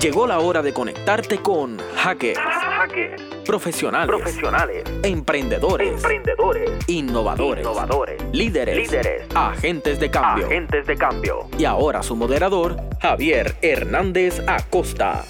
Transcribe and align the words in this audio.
Llegó 0.00 0.26
la 0.26 0.40
hora 0.40 0.60
de 0.60 0.74
conectarte 0.74 1.38
con 1.38 1.78
hackers, 1.96 2.38
profesionales, 3.46 4.08
profesionales, 4.08 4.84
emprendedores, 5.02 5.94
emprendedores, 5.94 6.70
innovadores, 6.88 7.64
innovadores, 7.64 8.22
líderes, 8.32 8.76
líderes, 8.76 9.22
agentes 9.34 9.98
de 9.98 10.10
cambio. 10.10 10.46
agentes 10.46 10.86
de 10.86 10.96
cambio. 10.96 11.48
Y 11.58 11.64
ahora 11.64 12.02
su 12.02 12.14
moderador, 12.14 12.76
Javier 13.00 13.54
Hernández 13.62 14.42
Acosta. 14.46 15.24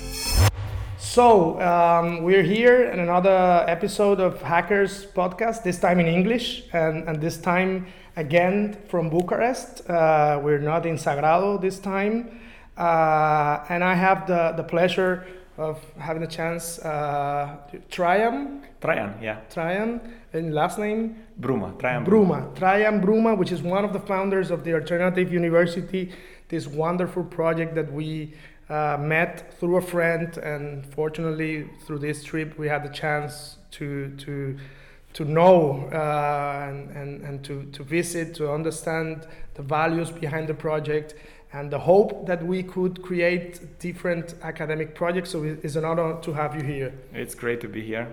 So, 0.99 1.59
um, 1.61 2.25
we're 2.25 2.43
here 2.43 2.91
in 2.93 2.99
another 2.99 3.65
episode 3.69 4.21
of 4.21 4.43
Hackers 4.43 5.07
Podcast, 5.15 5.63
this 5.63 5.79
time 5.79 6.01
in 6.01 6.09
English, 6.09 6.65
and, 6.73 7.09
and 7.09 7.21
this 7.21 7.41
time 7.41 7.87
again 8.17 8.77
from 8.89 9.11
Bucharest. 9.11 9.89
Uh, 9.89 10.41
we're 10.43 10.59
not 10.59 10.85
in 10.85 10.97
Sagrado 10.97 11.61
this 11.61 11.79
time. 11.79 12.41
Uh, 12.77 13.65
and 13.69 13.83
I 13.83 13.95
have 13.95 14.27
the, 14.27 14.53
the 14.57 14.63
pleasure 14.63 15.27
of 15.57 15.81
having 15.99 16.23
a 16.23 16.27
chance 16.27 16.79
uh, 16.81 17.57
to 17.71 17.79
Triam, 17.91 18.61
Traian, 18.81 19.23
yeah. 19.23 19.41
Triam, 19.51 20.01
and 20.33 20.55
last 20.55 20.79
name? 20.79 21.17
Bruma, 21.41 21.79
Traian 21.79 22.05
Bruma, 22.05 22.55
Traian 22.55 23.03
Bruma, 23.03 23.37
which 23.37 23.53
is 23.53 23.63
one 23.63 23.85
of 23.85 23.93
the 23.93 24.01
founders 24.01 24.51
of 24.51 24.65
the 24.65 24.75
Alternative 24.75 25.33
University, 25.33 26.13
this 26.49 26.67
wonderful 26.67 27.25
project 27.25 27.75
that 27.75 27.91
we 27.91 28.35
uh, 28.69 28.99
met 29.01 29.55
through 29.59 29.77
a 29.77 29.81
friend, 29.81 30.37
and 30.39 30.85
fortunately 30.87 31.71
through 31.87 32.01
this 32.01 32.23
trip 32.23 32.59
we 32.59 32.69
had 32.69 32.83
the 32.85 32.93
chance 32.93 33.57
to 33.71 34.11
to 34.17 34.57
to 35.17 35.25
know 35.25 35.89
uh, 35.93 36.69
and, 36.69 36.91
and, 36.97 37.23
and 37.25 37.43
to, 37.45 37.65
to 37.73 37.83
visit, 37.83 38.35
to 38.35 38.53
understand 38.53 39.27
the 39.55 39.63
values 39.63 40.11
behind 40.11 40.47
the 40.47 40.55
project, 40.55 41.15
and 41.53 41.71
the 41.71 41.79
hope 41.79 42.27
that 42.27 42.43
we 42.45 42.63
could 42.63 43.01
create 43.03 43.79
different 43.79 44.35
academic 44.43 44.95
projects. 44.95 45.31
So 45.31 45.43
it's 45.43 45.77
an 45.77 45.85
honor 45.87 46.21
to 46.21 46.33
have 46.35 46.55
you 46.55 46.63
here. 46.63 46.93
It's 47.15 47.35
great 47.35 47.61
to 47.63 47.69
be 47.69 47.81
here. 47.83 48.07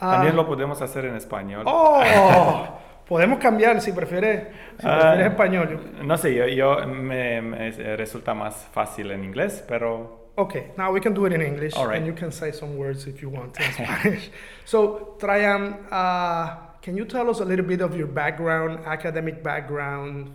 Ah. 0.00 0.16
También 0.16 0.36
lo 0.36 0.44
podemos 0.46 0.80
hacer 0.80 1.04
en 1.06 1.16
español. 1.16 1.64
¡Oh! 1.66 2.68
Podemos 3.08 3.38
cambiar 3.38 3.80
si 3.82 3.92
prefiere, 3.92 4.46
si 4.80 4.86
Ah. 4.86 5.12
prefieres 5.16 5.32
español. 5.32 5.78
No 6.06 6.16
sé, 6.16 6.34
yo, 6.34 6.46
yo 6.46 6.86
me, 6.86 7.42
me 7.42 7.70
resulta 7.96 8.32
más 8.32 8.66
fácil 8.72 9.10
en 9.10 9.24
inglés, 9.24 9.62
pero 9.68 10.23
Okay, 10.36 10.70
now 10.76 10.90
we 10.90 11.00
can 11.00 11.14
do 11.14 11.26
it 11.26 11.32
in 11.32 11.40
English, 11.40 11.74
All 11.74 11.86
right. 11.86 11.96
and 11.98 12.06
you 12.06 12.12
can 12.12 12.32
say 12.32 12.50
some 12.50 12.76
words 12.76 13.06
if 13.06 13.22
you 13.22 13.28
want 13.28 13.56
in 13.60 13.72
Spanish. 13.78 14.30
so, 14.64 15.14
Traian, 15.20 15.78
uh, 15.92 16.56
can 16.82 16.96
you 16.96 17.04
tell 17.04 17.30
us 17.30 17.38
a 17.40 17.44
little 17.44 17.64
bit 17.64 17.80
of 17.80 17.96
your 17.96 18.08
background, 18.08 18.80
academic 18.84 19.42
background, 19.44 20.32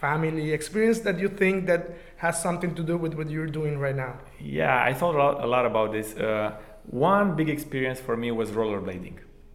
family 0.00 0.52
experience 0.52 1.00
that 1.00 1.18
you 1.18 1.28
think 1.28 1.66
that 1.66 1.90
has 2.16 2.40
something 2.42 2.74
to 2.74 2.82
do 2.82 2.96
with 2.98 3.14
what 3.14 3.30
you're 3.30 3.46
doing 3.46 3.78
right 3.78 3.96
now? 3.96 4.18
yeah, 4.38 4.82
I 4.82 4.92
thought 4.92 5.14
a 5.14 5.18
lot, 5.18 5.44
a 5.44 5.46
lot 5.46 5.64
about 5.66 5.92
this. 5.92 6.14
Uh, 6.14 6.52
one 6.90 7.34
big 7.36 7.48
experience 7.48 7.98
for 8.00 8.16
me 8.16 8.30
was 8.30 8.50
rollerblading. 8.50 9.14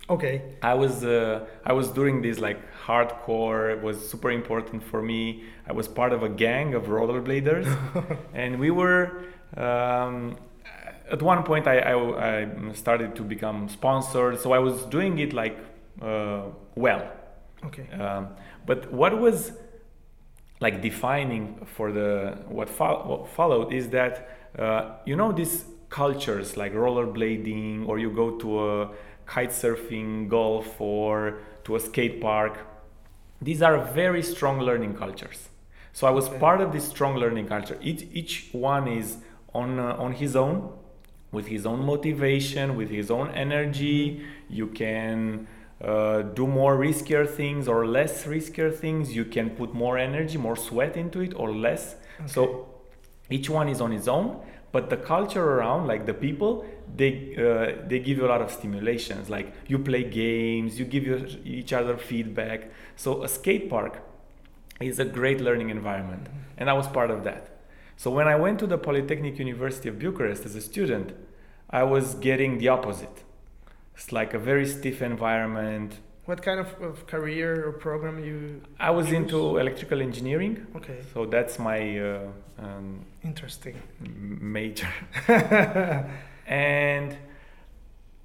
Okay, 0.09 0.41
I 0.61 0.73
was 0.73 1.05
uh, 1.05 1.45
I 1.63 1.71
was 1.71 1.87
doing 1.89 2.21
this 2.21 2.39
like 2.39 2.59
hardcore. 2.85 3.71
It 3.71 3.81
was 3.81 4.09
super 4.09 4.29
important 4.31 4.83
for 4.83 5.01
me. 5.01 5.43
I 5.65 5.71
was 5.71 5.87
part 5.87 6.11
of 6.11 6.23
a 6.23 6.27
gang 6.27 6.73
of 6.73 6.87
rollerbladers, 6.87 7.67
and 8.33 8.59
we 8.59 8.71
were. 8.71 9.23
Um, 9.57 10.37
at 11.11 11.21
one 11.21 11.43
point, 11.43 11.67
I, 11.67 11.79
I, 11.79 12.41
I 12.69 12.73
started 12.73 13.15
to 13.15 13.23
become 13.23 13.67
sponsored, 13.69 14.39
so 14.39 14.53
I 14.53 14.59
was 14.59 14.83
doing 14.85 15.19
it 15.19 15.33
like 15.33 15.57
uh, 16.01 16.43
well. 16.75 17.11
okay, 17.65 17.87
Um, 17.91 18.29
but 18.65 18.91
what 18.91 19.17
was 19.19 19.51
like 20.59 20.81
defining 20.81 21.65
for 21.75 21.91
the 21.91 22.37
what, 22.47 22.69
fol- 22.69 23.03
what 23.05 23.27
followed 23.29 23.73
is 23.73 23.89
that 23.89 24.29
uh, 24.57 24.91
you 25.05 25.15
know 25.15 25.31
these 25.31 25.65
cultures 25.89 26.55
like 26.55 26.73
rollerblading 26.73 27.87
or 27.87 27.99
you 27.99 28.11
go 28.11 28.37
to 28.37 28.69
a 28.69 28.89
kite 29.25 29.49
surfing 29.49 30.29
golf 30.29 30.79
or 30.79 31.39
to 31.63 31.75
a 31.75 31.79
skate 31.79 32.21
park. 32.21 32.59
These 33.41 33.61
are 33.61 33.77
very 33.93 34.21
strong 34.23 34.59
learning 34.59 34.95
cultures. 34.95 35.49
So 35.93 36.07
i 36.07 36.11
was 36.11 36.29
part 36.29 36.61
of 36.61 36.71
this 36.71 36.87
strong 36.87 37.15
learning 37.17 37.47
culture. 37.47 37.77
Each, 37.81 38.03
each 38.13 38.49
one 38.53 38.87
is 38.87 39.17
on 39.53 39.79
uh, 39.79 39.95
on 39.97 40.13
his 40.13 40.35
own 40.35 40.73
with 41.31 41.47
his 41.47 41.65
own 41.65 41.85
motivation 41.85 42.75
with 42.75 42.89
his 42.89 43.09
own 43.09 43.29
energy. 43.31 44.21
You 44.49 44.67
can 44.67 45.47
uh, 45.81 46.21
do 46.21 46.45
more 46.45 46.77
riskier 46.77 47.27
things 47.27 47.67
or 47.67 47.85
less 47.85 48.25
riskier 48.25 48.73
things. 48.73 49.15
You 49.15 49.25
can 49.25 49.51
put 49.51 49.73
more 49.73 49.97
energy 49.97 50.37
more 50.37 50.55
sweat 50.55 50.97
into 50.97 51.21
it 51.21 51.33
or 51.35 51.51
less. 51.51 51.95
So 52.27 52.67
each 53.29 53.49
one 53.49 53.67
is 53.69 53.81
on 53.81 53.91
his 53.91 54.07
own 54.07 54.41
but 54.71 54.89
the 54.89 54.95
culture 54.95 55.43
around 55.43 55.85
like 55.85 56.05
the 56.05 56.13
people 56.13 56.65
they 56.95 57.35
uh, 57.35 57.87
they 57.87 57.99
give 57.99 58.17
you 58.17 58.25
a 58.25 58.31
lot 58.33 58.41
of 58.41 58.51
stimulations. 58.51 59.29
Like 59.29 59.53
you 59.67 59.79
play 59.79 60.03
games 60.03 60.77
you 60.79 60.85
give 60.85 61.03
your, 61.03 61.19
each 61.45 61.73
other 61.73 61.97
feedback. 61.97 62.71
So 62.95 63.23
a 63.23 63.27
skate 63.27 63.69
park 63.69 64.01
is 64.81 64.99
a 64.99 65.05
great 65.05 65.39
learning 65.41 65.69
environment 65.69 66.27
and 66.57 66.69
i 66.69 66.73
was 66.73 66.87
part 66.87 67.11
of 67.11 67.23
that 67.23 67.50
so 68.01 68.09
when 68.09 68.27
i 68.27 68.35
went 68.35 68.57
to 68.57 68.65
the 68.73 68.79
polytechnic 68.87 69.37
university 69.37 69.87
of 69.87 69.99
bucharest 69.99 70.43
as 70.49 70.55
a 70.55 70.63
student 70.71 71.07
i 71.69 71.83
was 71.83 72.15
getting 72.27 72.57
the 72.57 72.67
opposite 72.67 73.17
it's 73.95 74.11
like 74.11 74.33
a 74.33 74.39
very 74.39 74.65
stiff 74.65 75.03
environment 75.03 75.99
what 76.25 76.41
kind 76.41 76.59
of, 76.59 76.69
of 76.81 77.05
career 77.05 77.49
or 77.67 77.71
program 77.71 78.23
you? 78.23 78.61
i 78.79 78.89
was 78.89 79.05
choose? 79.07 79.15
into 79.19 79.57
electrical 79.63 80.01
engineering 80.01 80.65
Okay, 80.77 80.99
so 81.13 81.27
that's 81.27 81.59
my 81.59 81.79
uh, 81.99 82.19
um, 82.57 83.05
interesting. 83.23 83.75
major 83.99 84.91
and 86.47 87.17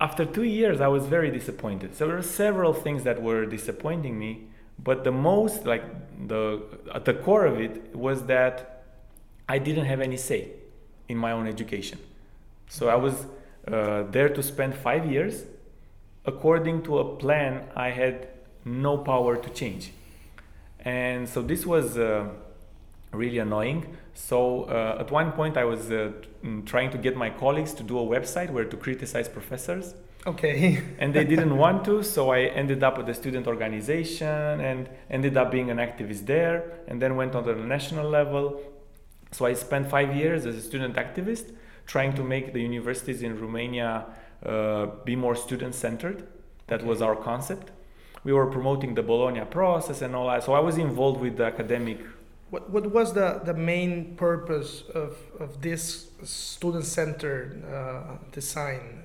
after 0.01 0.25
two 0.25 0.45
years 0.59 0.81
i 0.81 0.89
was 0.89 1.05
very 1.07 1.31
disappointed 1.31 1.95
so 1.95 2.07
there 2.07 2.17
were 2.17 2.23
several 2.23 2.73
things 2.73 3.05
that 3.05 3.21
were 3.21 3.45
disappointing 3.45 4.19
me 4.19 4.47
but 4.79 5.05
the 5.05 5.13
most 5.13 5.67
like 5.67 5.85
the 6.29 6.63
at 6.95 7.05
the 7.05 7.15
core 7.15 7.45
of 7.45 7.61
it 7.61 7.95
was 7.95 8.25
that 8.25 8.76
i 9.49 9.59
didn't 9.59 9.87
have 9.87 10.01
any 10.01 10.17
say 10.17 10.51
in 11.09 11.17
my 11.17 11.33
own 11.33 11.47
education 11.47 11.99
so 12.69 12.89
i 12.89 12.95
was 12.95 13.27
uh, 13.69 14.03
there 14.11 14.29
to 14.29 14.43
spend 14.43 14.75
five 14.75 15.11
years 15.11 15.45
according 16.25 16.83
to 16.83 16.99
a 16.99 17.17
plan 17.17 17.65
i 17.75 17.91
had 17.91 18.29
no 18.65 18.99
power 18.99 19.37
to 19.37 19.51
change 19.51 19.93
and 20.85 21.29
so 21.29 21.43
this 21.43 21.67
was 21.67 21.99
uh, 21.99 22.29
really 23.13 23.39
annoying. 23.39 23.97
So 24.15 24.65
uh, 24.65 24.99
at 25.01 25.11
one 25.11 25.33
point, 25.33 25.57
I 25.57 25.65
was 25.65 25.91
uh, 25.91 26.13
mm, 26.45 26.65
trying 26.65 26.91
to 26.91 26.99
get 26.99 27.17
my 27.17 27.31
colleagues 27.31 27.73
to 27.75 27.83
do 27.83 27.99
a 27.99 28.07
website 28.07 28.51
where 28.51 28.65
to 28.65 28.77
criticize 28.77 29.29
professors, 29.29 29.95
Okay, 30.27 30.83
and 30.99 31.15
they 31.15 31.25
didn't 31.25 31.57
want 31.57 31.85
to. 31.85 32.03
So 32.03 32.31
I 32.31 32.41
ended 32.41 32.83
up 32.83 32.99
at 32.99 33.07
the 33.07 33.15
student 33.15 33.47
organization 33.47 34.61
and 34.61 34.89
ended 35.09 35.37
up 35.37 35.53
being 35.53 35.71
an 35.71 35.77
activist 35.77 36.27
there, 36.27 36.81
and 36.89 37.01
then 37.01 37.15
went 37.15 37.35
on 37.37 37.45
to 37.45 37.55
the 37.55 37.65
national 37.65 38.09
level. 38.11 38.61
So 39.33 39.47
I 39.47 39.55
spent 39.55 39.91
five 39.91 40.15
years 40.15 40.47
as 40.47 40.57
a 40.57 40.63
student 40.63 40.97
activist, 40.97 41.53
trying 41.87 42.15
to 42.15 42.23
make 42.23 42.53
the 42.53 42.61
universities 42.61 43.23
in 43.23 43.41
Romania 43.41 44.07
uh, 44.45 44.87
be 45.05 45.17
more 45.17 45.35
student-centered. 45.35 46.27
That 46.67 46.85
was 46.85 47.03
our 47.03 47.17
concept. 47.17 47.71
We 48.25 48.33
were 48.33 48.47
promoting 48.47 48.95
the 48.95 49.03
Bologna 49.03 49.45
process 49.45 50.03
and 50.03 50.15
all 50.17 50.27
that. 50.29 50.45
So 50.45 50.53
I 50.53 50.61
was 50.61 50.79
involved 50.79 51.21
with 51.21 51.37
the 51.37 51.45
academic 51.45 51.99
What, 52.51 52.71
what 52.71 52.93
was 52.93 53.13
the, 53.13 53.41
the 53.45 53.55
main 53.55 54.15
purpose 54.17 54.85
of, 54.95 55.17
of 55.41 55.61
this 55.61 56.09
student 56.23 56.85
centered 56.85 57.65
uh, 57.65 58.19
design? 58.31 59.03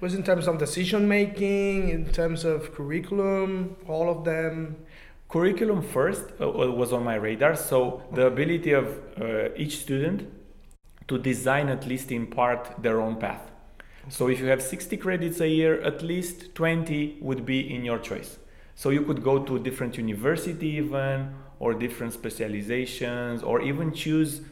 Was 0.00 0.14
in 0.14 0.24
terms 0.24 0.48
of 0.48 0.58
decision 0.58 1.06
making, 1.06 1.88
in 1.88 2.10
terms 2.12 2.44
of 2.44 2.74
curriculum, 2.74 3.76
all 3.86 4.10
of 4.10 4.24
them? 4.24 4.76
Curriculum 5.32 5.80
first 5.80 6.24
uh, 6.40 6.44
uh, 6.46 6.70
was 6.70 6.92
on 6.92 7.02
my 7.02 7.14
radar. 7.14 7.56
So 7.56 8.02
the 8.12 8.26
ability 8.26 8.72
of 8.72 8.86
uh, 9.18 9.48
each 9.56 9.78
student 9.78 10.30
to 11.08 11.18
design 11.18 11.70
at 11.70 11.86
least 11.86 12.12
in 12.12 12.26
part 12.26 12.70
their 12.82 13.00
own 13.00 13.16
path. 13.16 13.50
So 14.08 14.28
if 14.28 14.40
you 14.40 14.46
have 14.46 14.62
60 14.62 14.96
credits 14.98 15.40
a 15.40 15.48
year 15.48 15.80
at 15.80 16.02
least 16.02 16.54
20 16.54 17.18
would 17.22 17.46
be 17.46 17.74
in 17.74 17.84
your 17.84 17.98
choice. 17.98 18.38
So 18.74 18.90
you 18.90 19.02
could 19.02 19.22
go 19.22 19.42
to 19.42 19.56
a 19.56 19.58
different 19.58 19.96
university 19.96 20.68
even 20.82 21.34
or 21.58 21.72
different 21.72 22.12
specializations 22.12 23.42
or 23.42 23.62
even 23.62 23.92
choose 23.92 24.42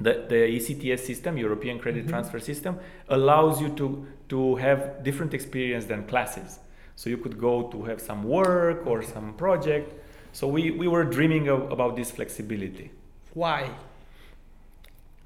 the, 0.00 0.24
the 0.28 0.40
ECTS 0.58 1.00
system, 1.00 1.38
European 1.38 1.78
Credit 1.78 2.06
Transfer 2.08 2.40
System, 2.40 2.78
allows 3.08 3.60
you 3.60 3.68
to, 3.76 4.06
to 4.28 4.56
have 4.56 5.02
different 5.04 5.32
experience 5.32 5.84
than 5.86 6.04
classes. 6.06 6.58
So 6.96 7.10
you 7.10 7.16
could 7.18 7.38
go 7.38 7.68
to 7.68 7.82
have 7.84 8.00
some 8.00 8.22
work 8.22 8.86
or 8.86 9.02
some 9.02 9.34
project. 9.34 9.92
So 10.32 10.46
we, 10.48 10.70
we 10.70 10.88
were 10.88 11.04
dreaming 11.04 11.48
of, 11.48 11.70
about 11.70 11.96
this 11.96 12.10
flexibility. 12.10 12.90
Why? 13.34 13.70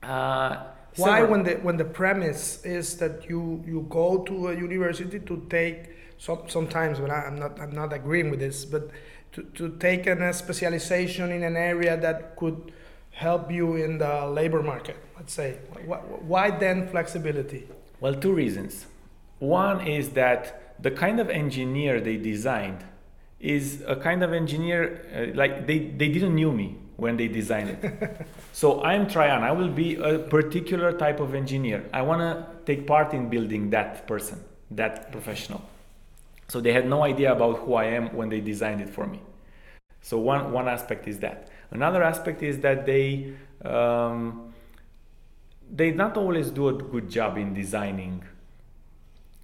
Uh, 0.02 0.64
Why, 0.96 1.20
several- 1.20 1.30
when 1.30 1.42
the 1.44 1.54
when 1.56 1.76
the 1.76 1.84
premise 1.84 2.64
is 2.64 2.96
that 2.98 3.28
you 3.28 3.62
you 3.66 3.86
go 3.88 4.22
to 4.24 4.48
a 4.48 4.54
university 4.54 5.18
to 5.20 5.46
take 5.50 5.90
some, 6.18 6.40
sometimes 6.48 7.00
when 7.00 7.10
I, 7.10 7.24
I'm 7.26 7.38
not 7.38 7.60
I'm 7.60 7.72
not 7.72 7.92
agreeing 7.92 8.30
with 8.30 8.40
this, 8.40 8.64
but 8.64 8.90
to, 9.32 9.42
to 9.42 9.76
take 9.78 10.06
an, 10.06 10.22
a 10.22 10.32
specialization 10.32 11.30
in 11.30 11.42
an 11.42 11.56
area 11.56 11.96
that 11.96 12.36
could 12.36 12.72
help 13.10 13.50
you 13.50 13.76
in 13.76 13.98
the 13.98 14.26
labor 14.26 14.62
market? 14.62 14.96
Let's 15.16 15.32
say. 15.34 15.58
Why 15.84 16.50
then 16.50 16.88
flexibility? 16.88 17.68
Well, 18.00 18.14
two 18.14 18.32
reasons. 18.32 18.86
One 19.40 19.86
is 19.86 20.10
that 20.10 20.67
the 20.80 20.90
kind 20.90 21.20
of 21.20 21.28
engineer 21.30 22.00
they 22.00 22.16
designed 22.16 22.84
is 23.40 23.82
a 23.86 23.96
kind 23.96 24.22
of 24.22 24.32
engineer 24.32 25.04
uh, 25.14 25.36
like 25.36 25.66
they, 25.66 25.78
they 25.78 26.08
didn't 26.08 26.34
knew 26.34 26.52
me 26.52 26.76
when 26.96 27.16
they 27.16 27.28
designed 27.28 27.70
it. 27.70 28.26
so 28.52 28.82
I'm 28.82 29.06
Traian. 29.06 29.42
I 29.42 29.52
will 29.52 29.68
be 29.70 29.96
a 29.96 30.18
particular 30.18 30.92
type 30.92 31.20
of 31.20 31.34
engineer. 31.34 31.88
I 31.92 32.02
want 32.02 32.20
to 32.20 32.46
take 32.66 32.86
part 32.86 33.14
in 33.14 33.28
building 33.28 33.70
that 33.70 34.06
person, 34.08 34.42
that 34.72 35.12
professional. 35.12 35.62
So 36.48 36.60
they 36.60 36.72
had 36.72 36.88
no 36.88 37.04
idea 37.04 37.32
about 37.32 37.58
who 37.58 37.74
I 37.74 37.84
am 37.84 38.14
when 38.16 38.28
they 38.28 38.40
designed 38.40 38.80
it 38.80 38.90
for 38.90 39.06
me. 39.06 39.20
So 40.00 40.18
one 40.18 40.52
one 40.52 40.68
aspect 40.68 41.06
is 41.06 41.20
that. 41.20 41.48
Another 41.70 42.02
aspect 42.02 42.42
is 42.42 42.58
that 42.60 42.86
they 42.86 43.34
um, 43.64 44.54
they 45.70 45.90
not 45.90 46.16
always 46.16 46.50
do 46.50 46.68
a 46.68 46.72
good 46.72 47.10
job 47.10 47.36
in 47.36 47.54
designing. 47.54 48.24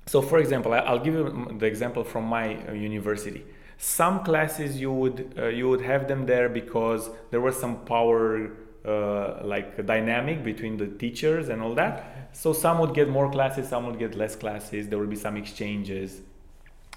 So, 0.06 0.20
for 0.20 0.38
example, 0.38 0.72
I'll 0.72 0.98
give 0.98 1.14
you 1.14 1.56
the 1.58 1.66
example 1.66 2.04
from 2.04 2.24
my 2.24 2.56
uh, 2.68 2.72
university. 2.72 3.44
Some 3.78 4.22
classes 4.24 4.80
you 4.80 4.92
would 4.92 5.34
uh, 5.36 5.46
you 5.46 5.68
would 5.68 5.80
have 5.80 6.06
them 6.08 6.26
there 6.26 6.48
because 6.48 7.10
there 7.30 7.40
was 7.40 7.58
some 7.58 7.84
power 7.84 8.52
uh, 8.84 9.40
like 9.42 9.84
dynamic 9.86 10.44
between 10.44 10.76
the 10.76 10.86
teachers 10.86 11.48
and 11.48 11.62
all 11.62 11.74
that. 11.74 12.28
So 12.32 12.52
some 12.52 12.78
would 12.80 12.94
get 12.94 13.08
more 13.08 13.30
classes, 13.30 13.68
some 13.68 13.86
would 13.86 13.98
get 13.98 14.14
less 14.14 14.36
classes. 14.36 14.88
There 14.88 14.98
would 14.98 15.10
be 15.10 15.16
some 15.16 15.36
exchanges. 15.36 16.20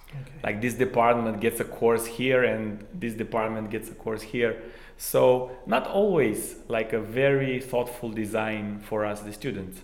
Okay. 0.09 0.39
Like 0.44 0.62
this 0.62 0.74
department 0.74 1.39
gets 1.39 1.59
a 1.59 1.65
course 1.65 2.06
here 2.06 2.44
and 2.44 2.86
this 2.94 3.13
department 3.13 3.69
gets 3.69 3.89
a 3.89 3.94
course 3.94 4.21
here. 4.21 4.62
So 4.98 5.51
not 5.65 5.88
always 5.88 6.56
like 6.68 6.94
a 6.94 7.00
very 7.00 7.59
thoughtful 7.59 8.09
design 8.09 8.80
for 8.80 9.06
us, 9.06 9.21
the 9.21 9.33
students. 9.33 9.81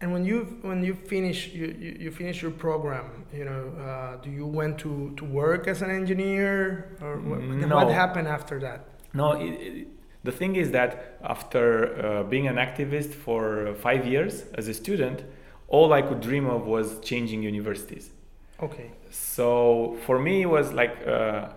And 0.00 0.12
when 0.12 0.24
you 0.24 0.58
when 0.62 0.84
you 0.84 0.94
finish 0.94 1.48
you, 1.48 1.66
you, 1.78 1.96
you 2.00 2.10
finish 2.10 2.42
your 2.42 2.50
program, 2.50 3.24
you 3.32 3.44
know, 3.44 3.72
uh, 3.80 4.16
do 4.16 4.30
you 4.30 4.46
went 4.46 4.78
to, 4.80 5.14
to 5.16 5.24
work 5.24 5.66
as 5.68 5.82
an 5.82 5.90
engineer 5.90 6.96
or 7.00 7.20
what, 7.20 7.40
no. 7.40 7.76
what 7.76 7.90
happened 7.90 8.28
after 8.28 8.58
that? 8.60 8.88
No, 9.14 9.32
it, 9.32 9.50
it, 9.50 9.88
the 10.24 10.32
thing 10.32 10.56
is 10.56 10.70
that 10.72 11.18
after 11.22 11.64
uh, 12.04 12.22
being 12.24 12.48
an 12.48 12.56
activist 12.56 13.14
for 13.14 13.74
five 13.74 14.06
years 14.06 14.44
as 14.54 14.68
a 14.68 14.74
student, 14.74 15.22
all 15.68 15.92
I 15.92 16.02
could 16.02 16.20
dream 16.20 16.46
of 16.46 16.66
was 16.66 16.98
changing 17.00 17.42
universities. 17.42 18.10
Okay. 18.62 18.90
So 19.10 19.96
for 20.06 20.18
me, 20.18 20.42
it 20.42 20.50
was 20.58 20.72
like 20.72 21.06
uh, 21.06 21.48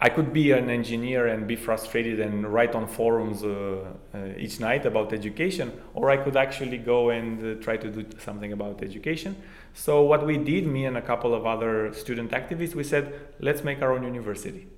I 0.00 0.08
could 0.10 0.32
be 0.32 0.52
an 0.52 0.70
engineer 0.70 1.26
and 1.26 1.48
be 1.48 1.56
frustrated 1.56 2.20
and 2.20 2.46
write 2.46 2.76
on 2.76 2.86
forums 2.86 3.42
uh, 3.42 3.84
uh, 4.14 4.18
each 4.36 4.60
night 4.60 4.86
about 4.86 5.12
education, 5.12 5.72
or 5.92 6.08
I 6.08 6.16
could 6.16 6.36
actually 6.36 6.78
go 6.78 7.10
and 7.10 7.58
uh, 7.58 7.60
try 7.60 7.76
to 7.78 7.90
do 7.90 8.06
something 8.20 8.52
about 8.52 8.80
education. 8.80 9.34
So, 9.74 10.02
what 10.02 10.24
we 10.24 10.38
did, 10.38 10.68
me 10.68 10.84
and 10.86 10.96
a 10.96 11.02
couple 11.02 11.34
of 11.34 11.46
other 11.46 11.92
student 11.92 12.30
activists, 12.30 12.76
we 12.76 12.84
said, 12.84 13.12
let's 13.40 13.64
make 13.64 13.82
our 13.82 13.92
own 13.92 14.04
university. 14.04 14.68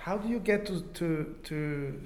How 0.00 0.16
do 0.16 0.28
you 0.28 0.38
get 0.38 0.64
to, 0.66 0.80
to, 0.80 1.34
to 1.44 2.00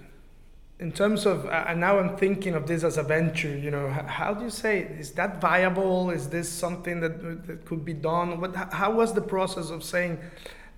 in 0.80 0.90
terms 0.90 1.24
of, 1.24 1.46
and 1.46 1.80
now 1.80 1.98
I'm 1.98 2.16
thinking 2.16 2.54
of 2.54 2.66
this 2.66 2.82
as 2.82 2.98
a 2.98 3.02
venture, 3.02 3.56
you 3.56 3.70
know, 3.70 3.88
how 3.88 4.34
do 4.34 4.44
you 4.44 4.50
say, 4.50 4.80
is 4.80 5.12
that 5.12 5.40
viable? 5.40 6.10
Is 6.10 6.28
this 6.28 6.48
something 6.48 7.00
that, 7.00 7.46
that 7.46 7.64
could 7.64 7.84
be 7.84 7.94
done? 7.94 8.40
What, 8.40 8.54
how 8.54 8.92
was 8.92 9.12
the 9.12 9.20
process 9.20 9.70
of 9.70 9.82
saying, 9.82 10.18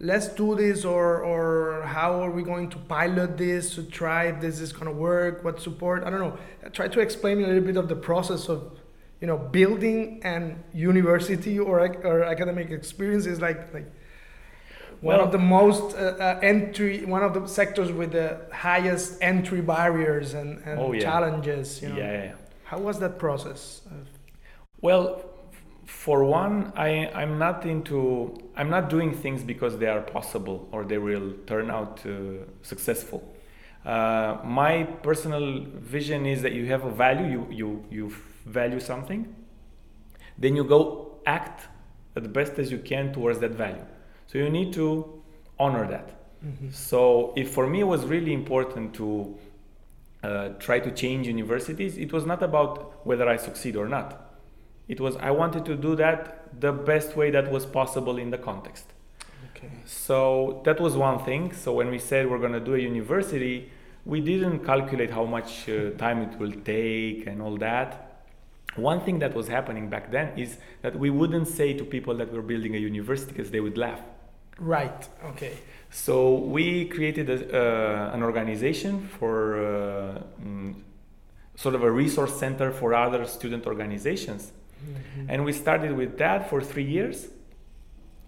let's 0.00 0.28
do 0.28 0.54
this 0.56 0.84
or 0.84 1.22
or 1.22 1.82
how 1.82 2.22
are 2.22 2.30
we 2.30 2.42
going 2.42 2.70
to 2.70 2.78
pilot 2.78 3.36
this 3.36 3.74
to 3.74 3.82
try 3.82 4.24
if 4.24 4.40
this 4.40 4.58
is 4.58 4.72
going 4.72 4.86
to 4.86 4.92
work 4.92 5.44
what 5.44 5.60
support 5.60 6.02
i 6.04 6.10
don't 6.10 6.20
know 6.20 6.38
try 6.72 6.88
to 6.88 7.00
explain 7.00 7.38
a 7.44 7.46
little 7.46 7.62
bit 7.62 7.76
of 7.76 7.86
the 7.88 7.94
process 7.94 8.48
of 8.48 8.78
you 9.20 9.26
know 9.26 9.36
building 9.36 10.18
an 10.24 10.62
university 10.72 11.58
or, 11.58 11.80
or 12.06 12.24
academic 12.24 12.70
experience 12.70 13.26
is 13.26 13.40
like 13.40 13.72
like 13.74 13.92
one 15.02 15.16
well, 15.16 15.24
of 15.26 15.32
the 15.32 15.38
most 15.38 15.94
uh, 15.96 16.16
uh, 16.18 16.40
entry 16.42 17.04
one 17.04 17.22
of 17.22 17.34
the 17.34 17.46
sectors 17.46 17.92
with 17.92 18.12
the 18.12 18.40
highest 18.52 19.18
entry 19.20 19.60
barriers 19.60 20.32
and, 20.32 20.62
and 20.64 20.78
oh, 20.80 20.92
yeah. 20.92 21.00
challenges 21.00 21.82
you 21.82 21.90
know? 21.90 21.96
yeah, 21.96 22.24
yeah, 22.24 22.34
how 22.64 22.78
was 22.78 22.98
that 22.98 23.18
process 23.18 23.82
well 24.80 25.30
for 25.90 26.24
one, 26.24 26.72
I, 26.76 27.10
I'm 27.14 27.38
not 27.38 27.66
into 27.66 28.34
I'm 28.60 28.68
not 28.68 28.90
doing 28.90 29.14
things 29.14 29.42
because 29.42 29.78
they 29.78 29.86
are 29.86 30.02
possible 30.02 30.68
or 30.70 30.84
they 30.84 30.98
will 30.98 31.32
turn 31.46 31.70
out 31.70 32.04
uh, 32.04 32.44
successful. 32.60 33.20
Uh, 33.86 34.36
my 34.44 34.82
personal 34.82 35.64
vision 35.64 36.26
is 36.26 36.42
that 36.42 36.52
you 36.52 36.66
have 36.66 36.84
a 36.84 36.90
value, 36.90 37.26
you, 37.26 37.46
you, 37.50 37.84
you 37.90 38.14
value 38.44 38.78
something, 38.78 39.34
then 40.36 40.56
you 40.56 40.64
go 40.64 41.20
act 41.24 41.68
the 42.12 42.28
best 42.28 42.58
as 42.58 42.70
you 42.70 42.78
can 42.80 43.14
towards 43.14 43.38
that 43.38 43.52
value. 43.52 43.86
So 44.26 44.36
you 44.36 44.50
need 44.50 44.74
to 44.74 45.22
honor 45.58 45.88
that. 45.88 46.08
Mm-hmm. 46.44 46.70
So 46.70 47.32
if 47.36 47.52
for 47.52 47.66
me 47.66 47.80
it 47.80 47.86
was 47.94 48.04
really 48.04 48.34
important 48.34 48.92
to 48.96 49.38
uh, 50.22 50.48
try 50.58 50.80
to 50.80 50.90
change 50.90 51.26
universities, 51.26 51.96
it 51.96 52.12
was 52.12 52.26
not 52.26 52.42
about 52.42 53.06
whether 53.06 53.26
I 53.26 53.38
succeed 53.38 53.74
or 53.74 53.88
not 53.88 54.30
it 54.90 55.00
was 55.00 55.16
I 55.16 55.30
wanted 55.30 55.64
to 55.66 55.76
do 55.76 55.94
that 55.96 56.39
the 56.58 56.72
best 56.72 57.16
way 57.16 57.30
that 57.30 57.50
was 57.50 57.66
possible 57.66 58.18
in 58.18 58.30
the 58.30 58.38
context. 58.38 58.86
Okay. 59.56 59.70
So 59.86 60.62
that 60.64 60.80
was 60.80 60.96
one 60.96 61.24
thing. 61.24 61.52
So 61.52 61.72
when 61.72 61.90
we 61.90 61.98
said 61.98 62.30
we're 62.30 62.38
going 62.38 62.52
to 62.52 62.60
do 62.60 62.74
a 62.74 62.78
university, 62.78 63.70
we 64.04 64.20
didn't 64.20 64.60
calculate 64.60 65.10
how 65.10 65.24
much 65.24 65.68
uh, 65.68 65.90
time 65.98 66.22
it 66.22 66.38
will 66.38 66.52
take 66.64 67.26
and 67.26 67.42
all 67.42 67.56
that. 67.58 68.22
One 68.76 69.00
thing 69.00 69.18
that 69.18 69.34
was 69.34 69.48
happening 69.48 69.90
back 69.90 70.10
then 70.10 70.38
is 70.38 70.58
that 70.82 70.96
we 70.98 71.10
wouldn't 71.10 71.48
say 71.48 71.74
to 71.74 71.84
people 71.84 72.14
that 72.16 72.32
we're 72.32 72.42
building 72.42 72.74
a 72.76 72.78
university 72.78 73.32
because 73.32 73.50
they 73.50 73.60
would 73.60 73.76
laugh. 73.76 74.00
Right. 74.58 75.08
Okay. 75.30 75.54
So 75.90 76.34
we 76.34 76.86
created 76.86 77.28
a, 77.28 77.34
uh, 77.34 78.14
an 78.14 78.22
organization 78.22 79.08
for 79.18 79.58
uh, 79.58 80.22
mm, 80.40 80.74
sort 81.56 81.74
of 81.74 81.82
a 81.82 81.90
resource 81.90 82.38
center 82.38 82.70
for 82.70 82.94
other 82.94 83.26
student 83.26 83.66
organizations. 83.66 84.52
And 85.30 85.44
we 85.44 85.52
started 85.52 85.92
with 85.92 86.18
that 86.18 86.50
for 86.50 86.60
three 86.60 86.84
years. 86.84 87.28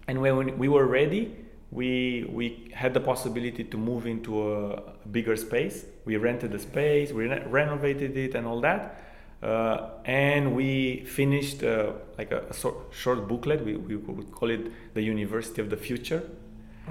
And 0.07 0.21
when 0.21 0.57
we 0.57 0.69
were 0.69 0.85
ready, 0.85 1.35
we, 1.69 2.25
we 2.29 2.71
had 2.73 2.93
the 2.93 3.01
possibility 3.01 3.65
to 3.65 3.77
move 3.77 4.07
into 4.07 4.31
a 4.53 4.93
bigger 5.11 5.35
space. 5.35 5.85
We 6.05 6.15
rented 6.15 6.53
the 6.53 6.59
space, 6.59 7.11
we 7.11 7.27
re- 7.27 7.43
renovated 7.45 8.15
it, 8.15 8.35
and 8.35 8.47
all 8.47 8.61
that. 8.61 9.01
Uh, 9.41 9.89
and 10.05 10.55
we 10.55 11.03
finished 11.03 11.61
uh, 11.61 11.91
like 12.17 12.31
a, 12.31 12.45
a 12.49 12.53
short 12.93 13.27
booklet. 13.27 13.65
We, 13.65 13.75
we 13.75 13.97
would 13.97 14.31
call 14.31 14.49
it 14.49 14.71
the 14.93 15.01
University 15.01 15.61
of 15.61 15.69
the 15.69 15.75
Future. 15.75 16.23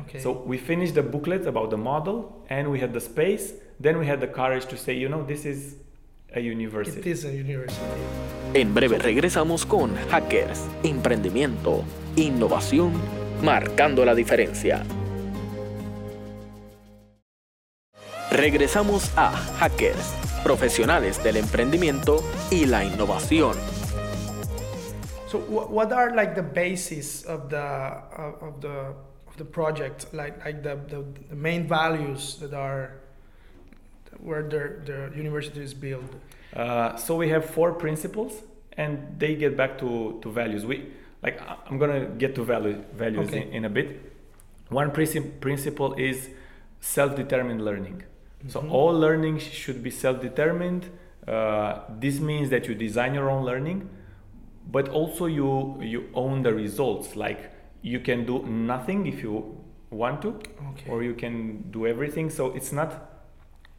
Okay. 0.00 0.19
So 0.19 0.33
we 0.33 0.59
finished 0.59 0.95
the 0.95 1.02
booklet 1.02 1.47
about 1.47 1.71
the 1.71 1.78
model, 1.78 2.45
and 2.50 2.71
we 2.71 2.81
had 2.81 2.92
the 2.92 3.00
space. 3.00 3.54
Then 3.81 3.99
we 3.99 4.07
had 4.07 4.21
the 4.21 4.26
courage 4.26 4.66
to 4.66 4.76
say, 4.76 4.95
you 4.95 5.09
know, 5.09 5.25
this 5.25 5.47
is 5.47 5.76
a 6.35 6.41
university. 6.41 7.01
It 7.01 7.07
is 7.07 7.25
a 7.25 7.31
university. 7.31 7.83
En 8.55 8.75
breve 8.75 8.99
regresamos 8.99 9.65
con 9.65 9.95
Hackers, 10.11 10.67
emprendimiento, 10.83 11.85
innovación, 12.17 12.93
marcando 13.43 14.05
la 14.05 14.15
diferencia. 14.15 14.85
Regresamos 18.31 19.11
a 19.17 19.31
Hackers, 19.31 20.15
profesionales 20.43 21.23
del 21.23 21.37
emprendimiento 21.37 22.23
y 22.51 22.67
la 22.67 22.85
innovación. 22.85 23.57
So 25.29 25.39
what 25.39 25.93
are 25.93 26.15
like 26.15 26.35
the 26.35 26.43
basis 26.43 27.25
of 27.25 27.49
the 27.49 27.57
of 27.57 28.61
the 28.61 28.95
of 29.27 29.37
the 29.39 29.45
project 29.45 30.12
like 30.12 30.45
like 30.45 30.62
the, 30.62 30.77
the, 30.89 31.05
the 31.31 31.35
main 31.35 31.67
values 31.67 32.37
that 32.41 32.53
are 32.53 33.01
where 34.21 34.42
the, 34.42 34.81
the 34.85 35.16
university 35.16 35.62
is 35.62 35.75
built? 35.75 36.12
Uh, 36.54 36.97
so 36.97 37.16
we 37.16 37.28
have 37.28 37.45
four 37.45 37.73
principles, 37.73 38.42
and 38.76 39.19
they 39.19 39.35
get 39.35 39.57
back 39.57 39.78
to, 39.78 40.19
to 40.23 40.31
values. 40.31 40.64
We 40.64 40.92
like 41.23 41.40
I'm 41.66 41.78
gonna 41.78 42.07
get 42.07 42.35
to 42.35 42.45
value, 42.45 42.85
values 42.95 43.28
okay. 43.28 43.42
in, 43.42 43.52
in, 43.52 43.64
a 43.64 43.71
bit. 43.71 44.12
One 44.69 44.90
princi- 44.90 45.40
principle 45.40 45.95
is 45.95 46.31
self-determined 46.81 47.64
learning. 47.64 48.02
Mm-hmm. 48.02 48.49
So 48.49 48.69
all 48.69 48.92
learning 48.92 49.38
should 49.38 49.83
be 49.83 49.90
self-determined. 49.90 50.90
Uh, 51.26 51.81
this 51.88 52.19
means 52.19 52.50
that 52.50 52.66
you 52.66 52.75
design 52.75 53.14
your 53.14 53.31
own 53.31 53.45
learning, 53.45 53.88
but 54.71 54.88
also 54.88 55.26
you 55.26 55.81
you 55.81 56.09
own 56.14 56.42
the 56.42 56.52
results. 56.52 57.14
Like 57.14 57.52
you 57.83 58.00
can 58.00 58.26
do 58.26 58.42
nothing 58.42 59.07
if 59.07 59.23
you 59.23 59.57
want 59.90 60.23
to, 60.23 60.28
okay. 60.28 60.90
or 60.90 61.02
you 61.02 61.14
can 61.14 61.71
do 61.71 61.87
everything. 61.87 62.31
So 62.31 62.52
it's 62.52 62.73
not 62.73 63.12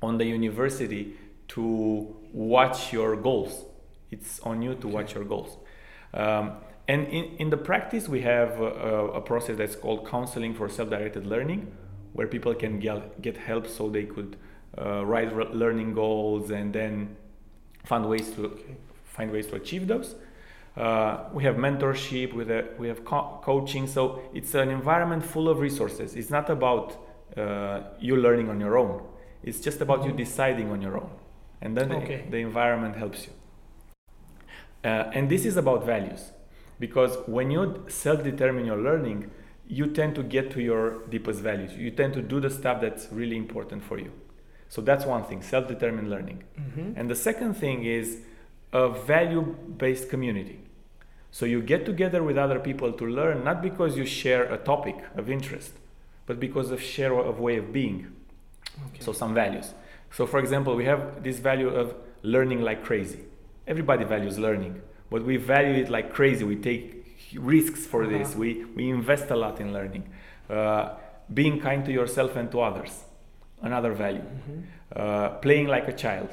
on 0.04 0.18
the 0.18 0.26
university 0.26 1.16
to 1.50 2.16
watch 2.34 2.94
your 2.94 3.16
goals. 3.16 3.66
It's 4.12 4.40
on 4.42 4.62
you 4.62 4.76
to 4.76 4.88
okay. 4.88 4.96
watch 4.96 5.16
your 5.16 5.24
goals. 5.24 5.58
Um, 6.14 6.58
and 6.88 7.08
in, 7.08 7.24
in 7.38 7.50
the 7.50 7.58
practice, 7.58 8.10
we 8.10 8.22
have 8.22 8.60
a, 8.60 8.66
a, 9.20 9.22
process 9.22 9.58
that's 9.58 9.76
called 9.76 10.08
counseling 10.08 10.54
for 10.54 10.68
self 10.68 10.90
directed 10.90 11.26
learning, 11.26 11.72
where 12.12 12.28
people 12.28 12.54
can 12.54 12.80
get, 12.80 13.22
get 13.22 13.38
help 13.38 13.68
so 13.68 13.90
they 13.90 14.04
could 14.04 14.36
uh, 14.78 15.06
write 15.06 15.34
re- 15.34 15.54
learning 15.54 15.94
goals 15.94 16.52
and 16.52 16.74
then 16.74 17.16
find 17.86 18.08
ways 18.08 18.32
to 18.32 18.46
Okay. 18.46 18.76
find 19.06 19.32
ways 19.32 19.48
to 19.48 19.56
achieve 19.56 19.88
those. 19.88 20.16
Uh, 20.76 21.30
we 21.34 21.44
have 21.44 21.56
mentorship, 21.56 22.34
with 22.34 22.50
a, 22.50 22.66
we 22.80 22.88
have 22.88 23.06
co- 23.06 23.40
coaching, 23.44 23.88
so 23.88 24.22
it's 24.34 24.54
an 24.56 24.70
environment 24.70 25.24
full 25.24 25.48
of 25.48 25.60
resources. 25.60 26.16
It's 26.16 26.32
not 26.32 26.50
about 26.50 26.98
uh, 27.38 27.82
you 28.00 28.18
learning 28.18 28.50
on 28.50 28.60
your 28.60 28.78
own. 28.78 29.02
It's 29.44 29.60
just 29.60 29.82
about 29.82 30.06
you 30.06 30.12
Mhm. 30.14 30.18
deciding 30.18 30.72
on 30.72 30.82
your 30.82 30.98
own, 30.98 31.10
and 31.62 31.76
then 31.78 31.90
the, 31.90 31.98
Okay. 31.98 32.26
the 32.30 32.38
environment 32.38 32.96
helps 32.96 33.28
you. 33.28 33.34
Uh, 34.84 35.12
and 35.14 35.30
this 35.30 35.46
is 35.46 35.58
about 35.58 35.86
values, 35.86 36.32
because 36.80 37.18
when 37.28 37.52
you 37.52 37.84
self-determine 37.88 38.66
your 38.66 38.78
learning, 38.78 39.32
you 39.68 39.88
tend 39.88 40.16
to 40.16 40.24
get 40.24 40.52
to 40.52 40.62
your 40.62 41.06
deepest 41.10 41.42
values. 41.42 41.76
You 41.78 41.92
tend 41.92 42.14
to 42.14 42.22
do 42.22 42.40
the 42.40 42.50
stuff 42.50 42.82
that's 42.82 43.08
really 43.12 43.38
important 43.38 43.84
for 43.84 43.98
you. 43.98 44.12
So 44.68 44.82
that's 44.82 45.06
one 45.06 45.24
thing, 45.24 45.42
self-determined 45.42 46.10
learning. 46.10 46.44
Mhm. 46.58 46.94
And 46.98 47.10
the 47.10 47.16
second 47.16 47.54
thing 47.56 47.86
is 47.86 48.22
a 48.74 48.90
value 48.90 49.42
based 49.78 50.10
community. 50.10 50.60
So 51.32 51.46
you 51.46 51.62
get 51.62 51.86
together 51.86 52.22
with 52.24 52.38
other 52.38 52.60
people 52.60 52.92
to 52.92 53.06
learn, 53.06 53.44
not 53.44 53.62
because 53.62 53.98
you 53.98 54.06
share 54.06 54.44
a 54.52 54.58
topic 54.58 54.96
of 55.16 55.30
interest, 55.30 55.74
but 56.26 56.40
because 56.40 56.72
of 56.72 56.82
share 56.82 57.14
of 57.14 57.40
way 57.40 57.58
of 57.58 57.72
being. 57.72 58.08
Okay. 58.88 59.00
So 59.03 59.12
some 59.13 59.34
values. 59.34 59.74
So 60.12 60.25
for 60.27 60.39
example, 60.39 60.75
we 60.75 60.86
have 60.86 61.24
this 61.24 61.39
value 61.39 61.70
of 61.70 61.96
learning 62.22 62.62
like 62.62 62.84
crazy. 62.84 63.20
Everybody 63.68 64.03
values 64.03 64.38
learning, 64.38 64.82
but 65.10 65.24
we 65.24 65.38
value 65.38 65.82
it 65.84 65.89
like 65.89 66.13
crazy. 66.13 66.44
We 66.44 66.56
take 66.58 67.06
risks 67.36 67.86
for 67.86 68.06
this. 68.08 68.32
Uh-huh. 68.32 68.39
We, 68.39 68.65
we 68.75 68.89
invest 68.89 69.30
a 69.32 69.36
lot 69.36 69.60
in 69.60 69.74
learning. 69.74 70.10
Uh, 70.50 70.89
being 71.34 71.60
kind 71.60 71.86
to 71.86 71.92
yourself 71.92 72.36
and 72.36 72.51
to 72.51 72.62
others, 72.62 73.03
another 73.62 73.94
value 73.94 74.22
Mhm. 74.22 74.63
uh, 74.96 75.30
playing 75.39 75.68
like 75.68 75.88
a 75.88 75.94
child. 75.94 76.30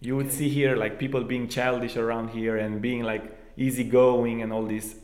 You 0.00 0.16
would 0.16 0.32
see 0.32 0.48
here 0.48 0.74
like 0.76 0.98
people 0.98 1.22
being 1.24 1.48
childish 1.48 1.96
around 1.96 2.30
here 2.30 2.56
and 2.56 2.80
being 2.80 3.02
like 3.02 3.24
easygoing 3.56 4.42
and 4.42 4.52
all 4.52 4.64
this. 4.66 4.96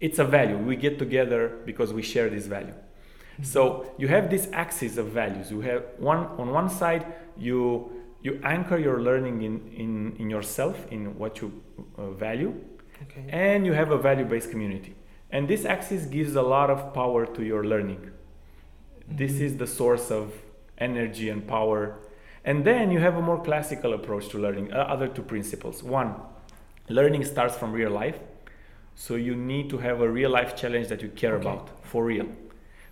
It's 0.00 0.18
a 0.18 0.24
value. 0.24 0.56
We 0.56 0.76
get 0.76 0.98
together 0.98 1.58
because 1.66 1.92
we 1.92 2.02
share 2.02 2.30
this 2.30 2.46
value. 2.46 2.74
So 3.42 3.86
you 3.98 4.08
have 4.08 4.28
this 4.30 4.48
axis 4.52 4.96
of 4.96 5.06
values. 5.08 5.50
You 5.50 5.60
have 5.62 5.82
one 5.98 6.26
on 6.38 6.50
one 6.50 6.68
side 6.68 7.06
you 7.36 7.90
you 8.22 8.38
anchor 8.44 8.76
your 8.78 9.00
learning 9.00 9.42
in 9.42 9.54
in, 9.82 10.16
in 10.18 10.30
yourself 10.30 10.86
in 10.90 11.18
what 11.18 11.40
you 11.40 11.62
uh, 11.96 12.10
value, 12.10 12.52
Okay. 13.04 13.24
and 13.30 13.64
you 13.66 13.72
have 13.72 13.90
a 13.92 13.98
value-based 13.98 14.50
community. 14.50 14.94
And 15.30 15.48
this 15.48 15.64
axis 15.64 16.04
gives 16.06 16.34
a 16.36 16.42
lot 16.42 16.70
of 16.70 16.92
power 16.92 17.24
to 17.26 17.42
your 17.42 17.64
learning. 17.64 18.10
This 19.08 19.32
Mhm. 19.32 19.40
is 19.46 19.56
the 19.56 19.66
source 19.66 20.10
of 20.10 20.32
energy 20.78 21.30
and 21.30 21.46
power. 21.46 21.94
And 22.44 22.64
then 22.64 22.90
you 22.90 23.00
have 23.00 23.16
a 23.16 23.22
more 23.22 23.38
classical 23.42 23.92
approach 23.94 24.28
to 24.30 24.38
learning, 24.38 24.72
uh, 24.72 24.76
other 24.94 25.08
two 25.08 25.22
principles. 25.22 25.82
One, 25.82 26.14
learning 26.88 27.24
starts 27.24 27.56
from 27.56 27.72
real 27.72 27.90
life. 27.90 28.18
So 28.94 29.14
you 29.14 29.34
need 29.36 29.70
to 29.70 29.78
have 29.78 30.00
a 30.02 30.08
real 30.10 30.30
life 30.30 30.54
challenge 30.56 30.88
that 30.88 31.00
you 31.02 31.08
care 31.08 31.34
Okay. 31.36 31.48
about 31.48 31.68
for 31.84 32.04
real. 32.04 32.26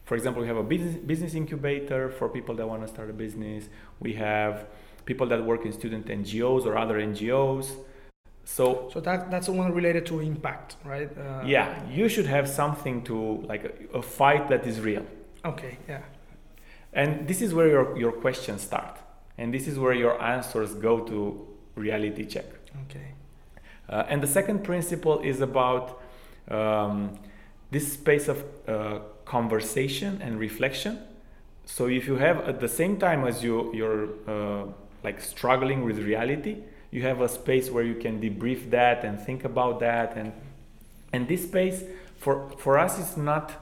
For 0.09 0.17
example, 0.17 0.41
we 0.41 0.49
have 0.49 0.57
a 0.57 0.63
business, 0.63 0.97
business 0.97 1.35
incubator 1.35 2.09
for 2.09 2.31
people 2.31 2.55
that 2.55 2.67
want 2.67 2.81
to 2.81 2.89
start 2.89 3.11
a 3.11 3.13
business. 3.13 3.69
We 4.01 4.15
have 4.15 4.67
people 5.05 5.27
that 5.27 5.45
work 5.45 5.67
in 5.67 5.73
student 5.75 6.07
NGOs 6.07 6.65
or 6.65 6.79
other 6.79 6.99
NGOs. 6.99 7.67
So 8.43 8.89
So 8.91 9.01
that 9.01 9.31
that's 9.31 9.49
the 9.49 9.53
one 9.53 9.71
related 9.75 10.07
to 10.07 10.21
impact, 10.21 10.77
right? 10.83 11.11
Uh, 11.15 11.43
yeah, 11.45 11.67
you 11.99 12.09
should 12.09 12.25
have 12.25 12.49
something 12.49 13.05
to 13.05 13.17
like 13.53 13.65
a, 13.71 13.99
a 13.99 14.03
fight 14.03 14.49
that 14.49 14.67
is 14.67 14.81
real. 14.81 15.05
Okay. 15.45 15.77
Yeah. 15.87 16.01
And 16.95 17.29
this 17.29 17.43
is 17.43 17.53
where 17.53 17.69
your, 17.69 17.99
your 17.99 18.13
questions 18.13 18.63
start. 18.63 18.97
And 19.37 19.53
this 19.53 19.69
is 19.69 19.79
where 19.79 19.93
your 19.93 20.15
answers 20.23 20.73
go 20.75 21.01
to 21.01 21.47
reality 21.75 22.25
check. 22.25 22.47
Okay. 22.85 23.09
Uh, 23.91 24.05
and 24.09 24.23
the 24.23 24.27
second 24.39 24.65
principle 24.65 25.21
is 25.21 25.43
about 25.43 26.01
um, 26.51 27.19
this 27.71 27.93
space 27.93 28.29
of 28.29 28.43
uh, 28.67 29.01
conversation 29.29 30.21
and 30.23 30.41
reflection. 30.41 30.99
So 31.67 31.87
if 31.87 32.07
you 32.07 32.17
have 32.17 32.39
at 32.49 32.61
the 32.61 32.69
same 32.69 32.99
time 32.99 33.25
as 33.25 33.45
you 33.45 33.73
you're 33.75 34.09
uh, 34.27 34.65
like 35.05 35.21
struggling 35.21 35.85
with 35.85 35.99
reality, 35.99 36.57
you 36.91 37.03
have 37.03 37.21
a 37.21 37.29
space 37.29 37.71
where 37.71 37.85
you 37.85 37.95
can 37.95 38.21
debrief 38.21 38.71
that 38.71 39.05
and 39.05 39.21
think 39.21 39.45
about 39.45 39.81
that 39.81 40.17
and 40.17 40.33
and 41.13 41.29
this 41.29 41.43
space 41.43 41.85
for 42.17 42.51
for 42.59 42.79
us 42.79 42.99
is 42.99 43.17
not 43.17 43.53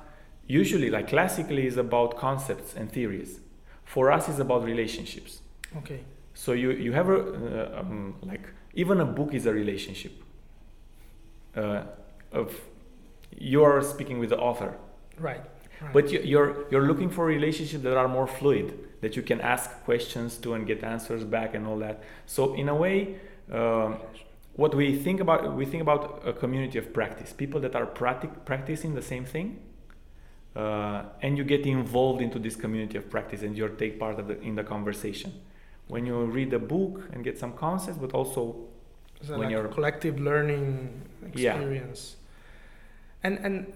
usually 0.47 0.91
like 0.91 1.09
classically 1.09 1.67
is 1.67 1.77
about 1.77 2.17
concepts 2.17 2.75
and 2.75 2.91
theories. 2.91 3.41
For 3.85 4.13
us 4.13 4.29
is 4.29 4.39
about 4.39 4.65
relationships. 4.65 5.41
Okay. 5.79 6.01
So 6.35 6.53
you 6.53 6.71
you 6.71 6.93
have 6.93 7.09
a 7.09 7.19
uh, 7.19 7.81
um, 7.81 8.15
like 8.23 8.45
even 8.75 9.01
a 9.01 9.05
book 9.05 9.35
is 9.35 9.47
a 9.47 9.53
relationship. 9.53 10.13
Uh, 11.57 11.83
of 12.33 12.49
you 13.39 13.65
are 13.65 13.83
speaking 13.83 14.19
with 14.19 14.29
the 14.31 14.39
author, 14.39 14.75
Right. 15.19 15.41
Right. 15.81 15.93
but 15.93 16.11
you, 16.13 16.21
you're 16.21 16.65
you're 16.71 16.87
looking 16.87 17.11
for 17.11 17.25
relationships 17.25 17.83
that 17.85 17.97
are 17.97 18.09
more 18.09 18.27
fluid, 18.27 18.79
that 19.01 19.17
you 19.17 19.23
can 19.23 19.41
ask 19.41 19.71
questions 19.85 20.37
to 20.39 20.55
and 20.55 20.67
get 20.67 20.83
answers 20.83 21.25
back 21.25 21.55
and 21.55 21.67
all 21.67 21.79
that. 21.79 22.03
So 22.27 22.55
in 22.55 22.69
a 22.69 22.75
way, 22.75 23.17
um, 23.53 23.97
what 24.55 24.75
we 24.75 24.97
think 24.97 25.21
about 25.21 25.55
we 25.55 25.65
think 25.67 25.83
about 25.83 26.23
a 26.27 26.33
community 26.33 26.79
of 26.79 26.93
practice, 26.93 27.33
people 27.33 27.61
that 27.61 27.75
are 27.77 27.87
practic- 27.87 28.45
practicing 28.45 28.95
the 28.95 29.03
same 29.03 29.25
thing, 29.25 29.59
uh, 30.55 31.03
and 31.23 31.37
you 31.37 31.45
get 31.45 31.67
involved 31.67 32.23
into 32.23 32.39
this 32.39 32.57
community 32.57 32.97
of 32.99 33.11
practice 33.11 33.43
and 33.43 33.57
you 33.57 33.69
take 33.69 33.99
part 34.01 34.19
of 34.19 34.27
the, 34.29 34.41
in 34.41 34.55
the 34.55 34.65
conversation. 34.65 35.33
When 35.89 36.07
you 36.07 36.25
read 36.25 36.53
a 36.53 36.59
book 36.59 37.03
and 37.13 37.23
get 37.23 37.39
some 37.39 37.53
concepts, 37.53 37.99
but 37.99 38.13
also 38.13 38.57
when 39.29 39.41
like 39.41 39.51
you're- 39.51 39.69
a 39.69 39.73
collective 39.73 40.19
learning 40.19 41.03
Yeah. 41.35 41.59
And 43.23 43.39
and 43.39 43.73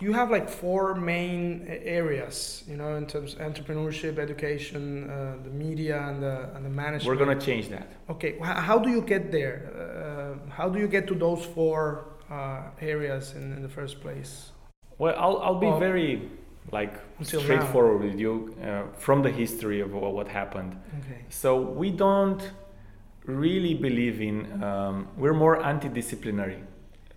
you 0.00 0.12
have 0.12 0.30
like 0.30 0.48
four 0.48 0.94
main 0.94 1.66
areas, 1.68 2.64
you 2.68 2.76
know, 2.76 2.96
in 2.96 3.06
terms 3.06 3.34
of 3.34 3.40
entrepreneurship, 3.40 4.18
education, 4.18 5.10
uh, 5.10 5.36
the 5.42 5.50
media, 5.50 6.08
and 6.08 6.22
the 6.22 6.50
and 6.54 6.64
the 6.64 6.70
management. 6.70 7.06
we're 7.06 7.24
gonna 7.24 7.40
change 7.40 7.68
that. 7.68 7.88
Okay, 8.08 8.38
how 8.40 8.78
do 8.78 8.90
you 8.90 9.02
get 9.02 9.30
there? 9.32 9.56
Uh, 9.74 10.50
how 10.50 10.68
do 10.68 10.78
you 10.78 10.88
get 10.88 11.06
to 11.08 11.14
those 11.14 11.44
four 11.44 12.04
uh, 12.30 12.62
areas 12.80 13.34
in, 13.34 13.52
in 13.52 13.62
the 13.62 13.68
first 13.68 14.00
place? 14.00 14.50
Well, 14.98 15.14
I'll, 15.18 15.38
I'll 15.38 15.60
be 15.60 15.66
Well, 15.66 15.78
very 15.78 16.30
like 16.72 16.94
until 17.18 17.40
now. 17.40 17.46
straightforward 17.46 18.02
with 18.02 18.18
you 18.18 18.54
uh, 18.62 18.82
from 18.98 19.22
the 19.22 19.30
history 19.30 19.80
of 19.80 19.92
what 19.92 20.12
what 20.14 20.28
happened. 20.28 20.72
Okay. 21.00 21.20
So 21.28 21.60
we 21.60 21.90
don't 21.90 22.42
really 23.24 23.74
believe 23.74 24.20
in. 24.20 24.62
Um, 24.62 25.08
we're 25.16 25.34
more 25.34 25.62
anti-disciplinary 25.64 26.62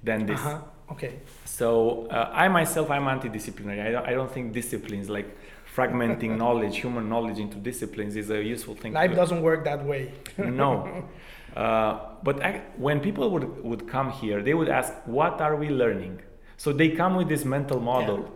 than 0.03 0.25
this. 0.25 0.39
Uh-huh. 0.39 0.61
Okay. 0.91 1.19
So 1.45 2.07
uh, 2.07 2.29
I 2.33 2.47
myself, 2.47 2.89
I'm 2.89 3.07
anti-disciplinary. 3.07 3.81
I 3.81 3.91
don't, 3.91 4.05
I 4.05 4.11
don't 4.11 4.31
think 4.31 4.53
disciplines 4.53 5.09
like 5.09 5.37
fragmenting 5.75 6.37
knowledge, 6.43 6.77
human 6.77 7.09
knowledge 7.09 7.39
into 7.39 7.57
disciplines 7.57 8.15
is 8.15 8.29
a 8.29 8.43
useful 8.43 8.75
thing. 8.75 8.93
Life 8.93 9.11
do. 9.11 9.15
doesn't 9.15 9.41
work 9.41 9.63
that 9.65 9.85
way. 9.85 10.13
no. 10.37 11.05
Uh, 11.55 11.99
but 12.21 12.39
ac 12.43 12.61
when 12.77 12.99
people 12.99 13.31
would, 13.31 13.63
would 13.63 13.87
come 13.87 14.11
here, 14.11 14.43
they 14.43 14.53
would 14.53 14.69
ask, 14.69 14.93
what 15.07 15.41
are 15.41 15.55
we 15.55 15.69
learning? 15.69 16.21
So 16.57 16.71
they 16.71 16.89
come 16.89 17.15
with 17.15 17.27
this 17.27 17.43
mental 17.43 17.79
model 17.79 18.31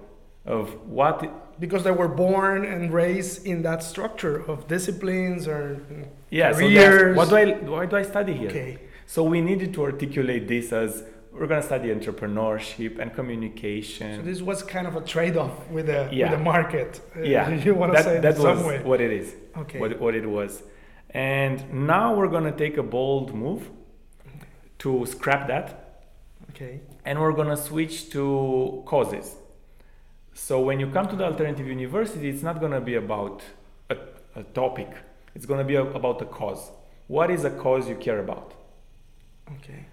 of 0.46 0.74
what, 0.88 1.60
because 1.60 1.84
they 1.84 1.92
were 1.92 2.08
born 2.08 2.66
and 2.66 2.92
raised 2.92 3.46
in 3.46 3.62
that 3.62 3.84
structure 3.84 4.38
of 4.50 4.68
disciplines 4.68 5.48
or 5.48 5.86
yeah, 6.32 6.52
so 6.52 6.60
careers. 6.62 7.16
ask, 7.16 7.18
what 7.18 7.30
do 7.30 7.36
I, 7.36 7.46
why 7.76 7.86
do 7.86 7.96
I 7.98 8.02
study 8.02 8.34
here? 8.34 8.50
okay 8.50 8.80
So 9.06 9.24
we 9.24 9.42
needed 9.42 9.74
to 9.76 9.84
articulate 9.84 10.48
this 10.48 10.74
as 10.74 11.04
we're 11.34 11.48
going 11.48 11.62
to 11.62 11.66
study 11.66 11.90
entrepreneurship 11.90 13.00
and 13.00 13.14
communication. 13.14 14.18
so 14.18 14.22
this 14.22 14.42
was 14.42 14.62
kind 14.64 14.86
of 14.88 14.96
a 14.96 15.02
trade-off 15.02 15.68
with 15.70 15.88
the 15.88 16.08
Yeah. 16.12 16.30
with 16.30 16.40
the 16.40 16.44
market 16.44 17.02
Uh, 17.16 17.22
yeah, 17.22 17.50
you 17.66 17.74
want 17.76 17.92
to 17.92 17.98
that, 17.98 18.06
say 18.06 18.20
that 18.20 18.38
was 18.38 18.64
way 18.64 18.78
what 18.84 19.02
it 19.02 19.12
is, 19.12 19.36
okay 19.58 19.80
what, 19.80 20.00
what 20.00 20.14
it 20.16 20.28
was. 20.28 20.64
And 21.10 21.58
now 21.88 22.16
we're 22.16 22.28
going 22.36 22.48
to 22.54 22.58
take 22.66 22.78
a 22.78 22.84
bold 22.84 23.34
move 23.44 23.70
to 24.80 25.06
scrap 25.06 25.48
that 25.48 25.68
okay 26.52 26.82
and 27.06 27.20
we're 27.22 27.34
going 27.42 27.50
to 27.50 27.58
switch 27.70 28.10
to 28.12 28.84
causes. 28.86 29.36
So 30.34 30.60
when 30.68 30.80
you 30.80 30.88
come 30.88 31.08
to 31.10 31.16
the 31.16 31.26
alternative 31.26 31.68
university, 31.68 32.28
it's 32.30 32.42
not 32.50 32.60
going 32.60 32.72
to 32.72 32.82
be 32.82 32.96
about 32.96 33.44
a, 33.90 33.98
a 34.36 34.44
topic. 34.44 34.90
It's 35.36 35.46
going 35.46 35.60
to 35.60 35.66
be 35.74 35.76
a, 35.76 35.84
about 35.84 36.22
a 36.22 36.26
cause. 36.26 36.72
What 37.08 37.30
is 37.30 37.44
a 37.44 37.52
cause 37.52 37.88
you 37.90 37.96
care 37.96 38.20
about? 38.20 38.54
okay 39.56 39.86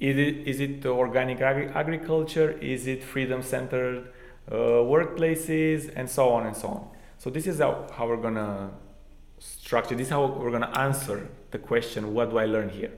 Is 0.00 0.16
it, 0.16 0.48
is 0.48 0.60
it 0.60 0.86
organic 0.86 1.40
agri- 1.40 1.68
agriculture? 1.68 2.52
Is 2.52 2.86
it 2.86 3.04
freedom-centered 3.04 4.12
uh, 4.50 4.54
workplaces, 4.54 5.92
and 5.94 6.08
so 6.08 6.30
on 6.30 6.46
and 6.46 6.56
so 6.56 6.68
on? 6.68 6.88
So 7.18 7.30
this 7.30 7.46
is 7.46 7.58
how, 7.58 7.86
how 7.92 8.08
we're 8.08 8.16
gonna 8.16 8.70
structure. 9.38 9.94
This 9.94 10.06
is 10.06 10.12
how 10.12 10.26
we're 10.26 10.50
gonna 10.50 10.76
answer 10.78 11.28
the 11.50 11.58
question: 11.58 12.14
What 12.14 12.30
do 12.30 12.38
I 12.38 12.46
learn 12.46 12.70
here? 12.70 12.92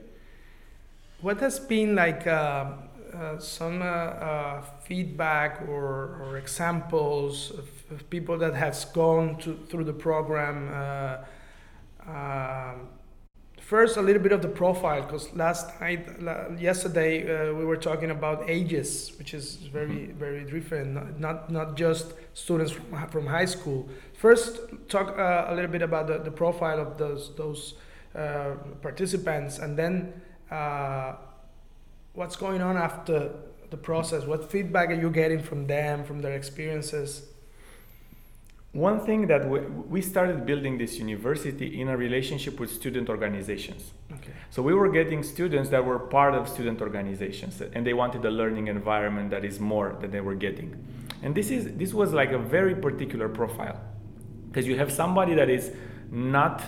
what 1.23 1.39
has 1.39 1.61
been 1.61 1.95
like 1.95 2.27
uh, 2.27 2.73
uh, 3.15 3.39
some 3.39 3.81
uh, 3.81 3.85
uh, 3.85 4.63
feedback 4.85 5.63
or, 5.69 6.21
or 6.21 6.37
examples 6.37 7.53
of, 7.53 7.69
people 8.09 8.39
that 8.39 8.55
has 8.55 8.87
gone 8.87 9.37
to, 9.37 9.55
through 9.69 9.85
the 9.85 9.93
program? 9.93 10.69
Uh, 10.73 11.19
first, 13.73 13.97
a 13.97 14.03
little 14.03 14.23
bit 14.23 14.33
of 14.33 14.43
the 14.43 14.55
profile, 14.63 15.01
because 15.01 15.35
last 15.35 15.81
night, 15.81 16.07
yesterday, 16.61 17.13
uh, 17.25 17.55
we 17.55 17.65
were 17.65 17.81
talking 17.91 18.11
about 18.11 18.39
ages, 18.47 19.13
which 19.19 19.33
is 19.33 19.57
very, 19.73 20.13
very 20.25 20.45
different. 20.45 20.93
Not, 20.93 21.19
not, 21.19 21.51
not 21.51 21.69
just 21.75 22.13
students 22.35 22.73
from, 22.73 23.09
from 23.09 23.27
high 23.27 23.47
school. 23.47 23.89
First, 24.13 24.61
talk 24.89 25.19
uh, 25.19 25.47
a 25.49 25.55
little 25.55 25.71
bit 25.71 25.81
about 25.81 26.07
the, 26.07 26.19
the 26.19 26.31
profile 26.31 26.79
of 26.87 26.99
those 26.99 27.35
those 27.35 27.63
uh, 28.15 28.57
participants, 28.83 29.59
and 29.59 29.75
then 29.81 30.21
uh, 30.51 31.15
what's 32.13 32.37
going 32.37 32.61
on 32.61 32.77
after 32.77 33.31
the 33.71 33.79
process. 33.79 34.27
What 34.27 34.51
feedback 34.53 34.91
are 34.91 35.01
you 35.05 35.09
getting 35.09 35.43
from 35.43 35.67
them, 35.67 36.05
from 36.05 36.21
their 36.21 36.35
experiences? 36.35 37.32
One 38.73 39.01
thing 39.01 39.27
that 39.27 39.47
we, 39.47 39.61
we 39.61 40.01
started 40.01 40.47
building 40.47 40.79
this 40.79 40.97
university 40.99 41.79
in 41.79 41.89
a 41.89 41.97
relationship 41.97 42.59
with 42.59 42.71
student 42.71 43.11
organizations. 43.11 43.93
Okay. 44.11 44.33
So 44.49 44.63
we 44.63 44.73
were 44.73 44.91
getting 44.91 45.23
students 45.23 45.69
that 45.69 45.85
were 45.85 45.99
part 45.99 46.35
of 46.35 46.49
student 46.49 46.81
organizations 46.81 47.61
and 47.61 47.87
they 47.87 47.93
wanted 47.93 48.25
a 48.25 48.31
learning 48.31 48.69
environment 48.69 49.29
that 49.31 49.45
is 49.45 49.61
more 49.61 49.95
than 50.01 50.11
they 50.11 50.23
were 50.23 50.35
getting. 50.35 50.75
And 51.23 51.35
this 51.35 51.51
is 51.51 51.77
this 51.77 51.93
was 51.93 52.15
like 52.15 52.33
a 52.33 52.39
very 52.39 52.75
particular 52.75 53.29
profile 53.29 53.79
because 54.49 54.67
you 54.67 54.77
have 54.79 54.91
somebody 54.91 55.35
that 55.35 55.51
is 55.51 55.73
not 56.11 56.63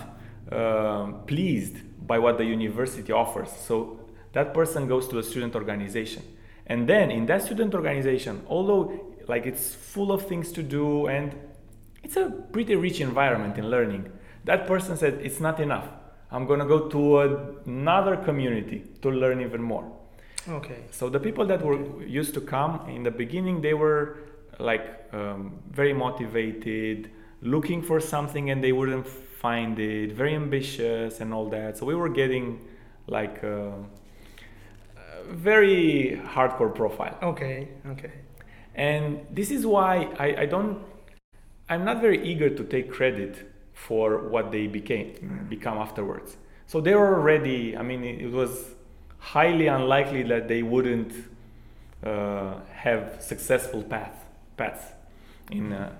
uh, 0.51 1.07
pleased 1.25 1.77
by 2.05 2.19
what 2.19 2.37
the 2.37 2.45
university 2.45 3.11
offers. 3.11 3.49
So 3.51 3.99
that 4.33 4.53
person 4.53 4.87
goes 4.87 5.07
to 5.07 5.17
a 5.17 5.23
student 5.23 5.55
organization. 5.55 6.21
And 6.67 6.87
then 6.87 7.09
in 7.09 7.25
that 7.25 7.41
student 7.41 7.73
organization, 7.73 8.43
although 8.47 9.13
like 9.27 9.47
it's 9.47 9.73
full 9.73 10.11
of 10.11 10.27
things 10.27 10.51
to 10.51 10.61
do 10.61 11.07
and 11.07 11.35
it's 12.05 12.17
a 12.17 12.29
pretty 12.55 12.75
rich 12.75 13.01
environment 13.01 13.57
in 13.57 13.69
learning, 13.69 14.11
that 14.43 14.67
person 14.67 14.95
said 14.95 15.13
it's 15.27 15.39
not 15.39 15.59
enough. 15.59 15.87
I'm 16.31 16.45
going 16.45 16.59
to 16.59 16.65
go 16.65 16.87
to 16.95 17.01
another 17.65 18.15
community 18.17 18.83
to 19.01 19.09
learn 19.09 19.41
even 19.41 19.61
more. 19.61 19.91
Okay. 20.47 20.81
So 20.91 21.09
the 21.09 21.19
people 21.19 21.45
that 21.47 21.65
were 21.65 22.03
used 22.03 22.33
to 22.35 22.41
come 22.41 22.87
in 22.87 23.01
the 23.03 23.11
beginning, 23.11 23.61
they 23.61 23.73
were 23.73 24.19
like 24.59 24.85
um, 25.13 25.59
very 25.71 25.93
motivated, 25.93 27.09
looking 27.41 27.81
for 27.81 27.99
something, 27.99 28.51
and 28.51 28.63
they 28.63 28.71
wouldn't 28.71 29.07
find 29.07 29.79
it. 29.79 30.11
Very 30.11 30.35
ambitious 30.35 31.21
and 31.21 31.33
all 31.33 31.49
that. 31.49 31.77
So 31.77 31.85
we 31.85 31.95
were 31.95 32.09
getting 32.09 32.45
like 33.07 33.43
uh, 33.43 33.71
a 34.97 35.33
very 35.33 36.21
hardcore 36.33 36.73
profile. 36.73 37.17
Okay. 37.23 37.69
Okay. 37.93 38.11
And 38.75 39.25
this 39.31 39.49
is 39.49 39.65
why 39.65 40.09
I, 40.19 40.43
I 40.43 40.45
don't, 40.45 40.83
I'm 41.69 41.83
not 41.83 42.01
very 42.01 42.23
eager 42.25 42.49
to 42.49 42.63
take 42.63 42.91
credit 42.91 43.51
for 43.73 44.29
what 44.29 44.51
they 44.51 44.67
became, 44.67 45.47
become 45.49 45.77
afterwards. 45.77 46.37
So 46.67 46.79
they 46.81 46.93
were 46.93 47.15
already, 47.15 47.75
I 47.75 47.81
mean, 47.83 48.03
it, 48.03 48.21
it 48.21 48.31
was 48.31 48.65
highly 49.19 49.67
unlikely 49.67 50.23
that 50.23 50.47
they 50.47 50.63
wouldn't 50.63 51.13
uh, 52.03 52.55
have 52.71 53.17
successful 53.19 53.83
path, 53.83 54.25
paths. 54.57 54.83
In, 55.51 55.73
uh, 55.73 55.91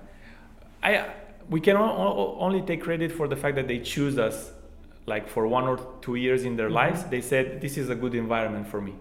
I, 0.82 1.10
we 1.50 1.60
can 1.60 1.76
o- 1.76 1.82
o- 1.82 2.36
only 2.40 2.62
take 2.62 2.82
credit 2.82 3.12
for 3.12 3.28
the 3.28 3.36
fact 3.36 3.56
that 3.56 3.68
they 3.68 3.78
choose 3.78 4.18
us 4.18 4.52
like 5.06 5.28
for 5.28 5.46
one 5.46 5.64
or 5.64 5.78
two 6.00 6.16
years 6.16 6.44
in 6.44 6.56
their 6.56 6.70
lives. 6.70 7.04
They 7.04 7.20
said, 7.20 7.60
this 7.60 7.76
is 7.76 7.90
a 7.90 7.94
good 7.94 8.14
environment 8.14 8.66
for 8.68 8.80
me. 8.80 8.94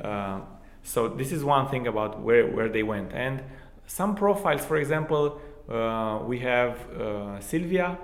Uh, 0.00 0.40
so 0.82 1.08
this 1.08 1.32
is 1.32 1.42
one 1.44 1.68
thing 1.68 1.86
about 1.86 2.20
where, 2.20 2.46
where 2.46 2.68
they 2.68 2.82
went. 2.84 3.12
And 3.12 3.42
some 3.86 4.14
profiles, 4.14 4.64
for 4.64 4.76
example, 4.76 5.40
uh, 5.68 6.20
we 6.24 6.38
have 6.40 6.76
uh, 6.90 7.40
Sylvia. 7.40 7.98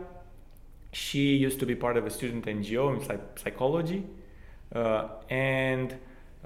She 0.92 1.34
used 1.36 1.58
to 1.60 1.66
be 1.66 1.74
part 1.74 1.96
of 1.96 2.06
a 2.06 2.10
student 2.10 2.46
NGO 2.46 2.94
in 2.94 3.04
psych- 3.04 3.38
psychology. 3.38 4.04
Uh, 4.74 5.08
and 5.30 5.96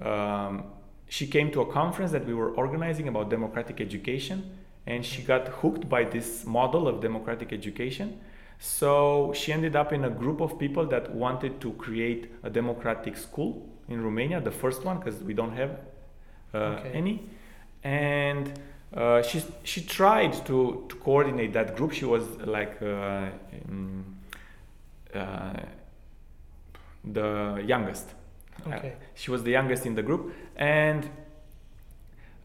um, 0.00 0.64
she 1.08 1.26
came 1.26 1.50
to 1.52 1.60
a 1.62 1.72
conference 1.72 2.12
that 2.12 2.26
we 2.26 2.34
were 2.34 2.52
organizing 2.52 3.08
about 3.08 3.30
democratic 3.30 3.80
education. 3.80 4.50
And 4.86 5.04
she 5.04 5.22
got 5.22 5.48
hooked 5.48 5.88
by 5.88 6.04
this 6.04 6.46
model 6.46 6.88
of 6.88 7.00
democratic 7.02 7.52
education. 7.52 8.20
So 8.58 9.32
she 9.34 9.52
ended 9.52 9.76
up 9.76 9.92
in 9.92 10.04
a 10.04 10.10
group 10.10 10.40
of 10.40 10.58
people 10.58 10.86
that 10.86 11.14
wanted 11.14 11.60
to 11.60 11.72
create 11.72 12.32
a 12.42 12.50
democratic 12.50 13.16
school 13.16 13.68
in 13.88 14.02
Romania, 14.02 14.40
the 14.40 14.50
first 14.50 14.84
one, 14.84 14.98
because 14.98 15.22
we 15.22 15.34
don't 15.34 15.52
have 15.56 15.78
uh, 16.54 16.58
Okay. 16.58 16.90
any. 16.92 17.28
And 17.84 18.52
uh, 18.94 19.22
she 19.22 19.42
she 19.64 19.82
tried 19.82 20.32
to, 20.46 20.84
to 20.88 20.96
coordinate 20.96 21.52
that 21.52 21.76
group. 21.76 21.92
She 21.92 22.04
was 22.04 22.24
like 22.44 22.80
uh, 22.82 23.28
mm, 23.68 24.02
uh, 25.14 25.52
the 27.04 27.62
youngest. 27.66 28.08
Uh, 28.66 28.70
Okay. 28.74 28.94
she 29.14 29.30
was 29.30 29.42
the 29.44 29.50
youngest 29.52 29.86
in 29.86 29.94
the 29.94 30.02
group, 30.02 30.32
and 30.56 31.08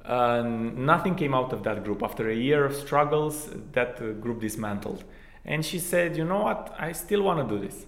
uh, 0.05 0.41
nothing 0.43 1.15
came 1.15 1.33
out 1.33 1.53
of 1.53 1.63
that 1.63 1.83
group. 1.83 2.03
After 2.03 2.29
a 2.29 2.35
year 2.35 2.65
of 2.65 2.75
struggles, 2.75 3.49
that 3.71 3.97
group 4.21 4.41
dismantled. 4.41 5.03
And 5.45 5.65
she 5.65 5.79
said, 5.79 6.17
"You 6.17 6.25
know 6.25 6.43
what? 6.43 6.75
I 6.77 6.91
still 6.93 7.23
want 7.23 7.47
to 7.47 7.55
do 7.55 7.59
this, 7.67 7.85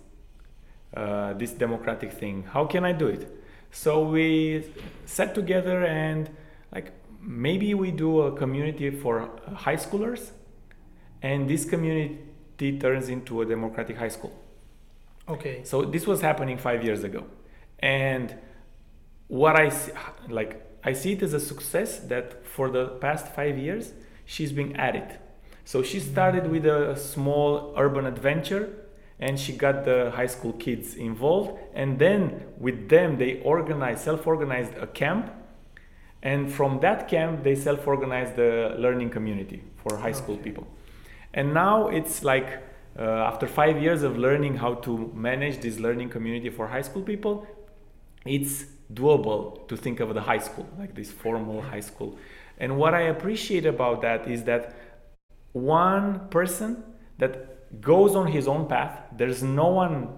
uh, 0.95 1.33
this 1.33 1.51
democratic 1.51 2.13
thing. 2.13 2.43
How 2.43 2.65
can 2.65 2.85
I 2.85 2.93
do 2.93 3.07
it?" 3.07 3.27
So 3.71 4.03
we 4.09 4.63
sat 5.05 5.35
together 5.35 5.83
and 5.83 6.29
like 6.73 6.91
maybe 7.25 7.73
we 7.73 7.91
do 7.91 8.21
a 8.21 8.31
community 8.31 8.91
for 8.91 9.29
high 9.55 9.77
schoolers, 9.77 10.29
and 11.21 11.49
this 11.49 11.65
community 11.65 12.79
turns 12.79 13.09
into 13.09 13.41
a 13.41 13.45
democratic 13.45 13.97
high 13.97 14.09
school. 14.09 14.33
Okay. 15.27 15.63
So 15.63 15.83
this 15.83 16.05
was 16.05 16.21
happening 16.21 16.57
five 16.57 16.83
years 16.83 17.03
ago, 17.03 17.25
and 17.79 18.35
what 19.27 19.59
I 19.59 19.69
see, 19.69 19.91
like 20.29 20.61
I 20.83 20.93
see 20.93 21.13
it 21.13 21.23
as 21.23 21.33
a 21.33 21.39
success 21.39 21.99
that 22.11 22.45
for 22.45 22.69
the 22.69 22.89
past 23.01 23.33
five 23.33 23.57
years 23.57 23.93
she's 24.25 24.51
been 24.51 24.75
at 24.75 24.95
it. 24.95 25.19
So 25.63 25.81
she 25.81 25.99
started 25.99 26.47
with 26.51 26.67
a 26.67 26.95
small 26.95 27.73
urban 27.75 28.05
adventure, 28.05 28.69
and 29.19 29.39
she 29.39 29.53
got 29.53 29.83
the 29.83 30.11
high 30.11 30.27
school 30.27 30.53
kids 30.53 30.93
involved, 30.93 31.57
and 31.73 31.97
then 31.97 32.43
with 32.59 32.89
them 32.89 33.17
they 33.17 33.41
organized, 33.41 34.01
self-organized 34.01 34.75
a 34.77 34.85
camp, 34.85 35.31
and 36.25 36.51
from 36.51 36.79
that 36.81 37.07
camp 37.07 37.43
they 37.43 37.55
self-organized 37.55 38.35
the 38.35 38.75
learning 38.85 39.11
community 39.11 39.63
for 39.83 39.97
high 40.05 40.13
school 40.21 40.37
Okay. 40.37 40.43
people. 40.47 40.67
And 41.33 41.53
now 41.53 41.89
it's 41.89 42.23
like 42.23 42.49
uh, 42.99 43.03
after 43.31 43.47
five 43.47 43.81
years 43.81 44.03
of 44.03 44.17
learning 44.17 44.55
how 44.57 44.75
to 44.87 45.11
manage 45.15 45.57
this 45.61 45.79
learning 45.79 46.09
community 46.09 46.49
for 46.49 46.67
high 46.67 46.83
school 46.89 47.03
people, 47.03 47.47
it's 48.25 48.65
doable 48.93 49.67
to 49.69 49.77
think 49.77 49.99
of 50.01 50.13
the 50.13 50.21
high 50.21 50.39
school, 50.39 50.67
like 50.79 50.95
this 50.95 51.11
formal 51.11 51.61
high 51.61 51.81
school. 51.81 52.17
And 52.59 52.77
what 52.77 52.93
I 52.93 53.03
appreciate 53.15 53.65
about 53.65 54.01
that 54.03 54.27
is 54.27 54.43
that 54.45 54.73
one 55.53 56.27
person 56.29 56.83
that 57.19 57.81
goes 57.81 58.15
on 58.15 58.27
his 58.27 58.47
own 58.47 58.67
path, 58.67 58.99
there's 59.17 59.43
no 59.43 59.67
one 59.69 60.09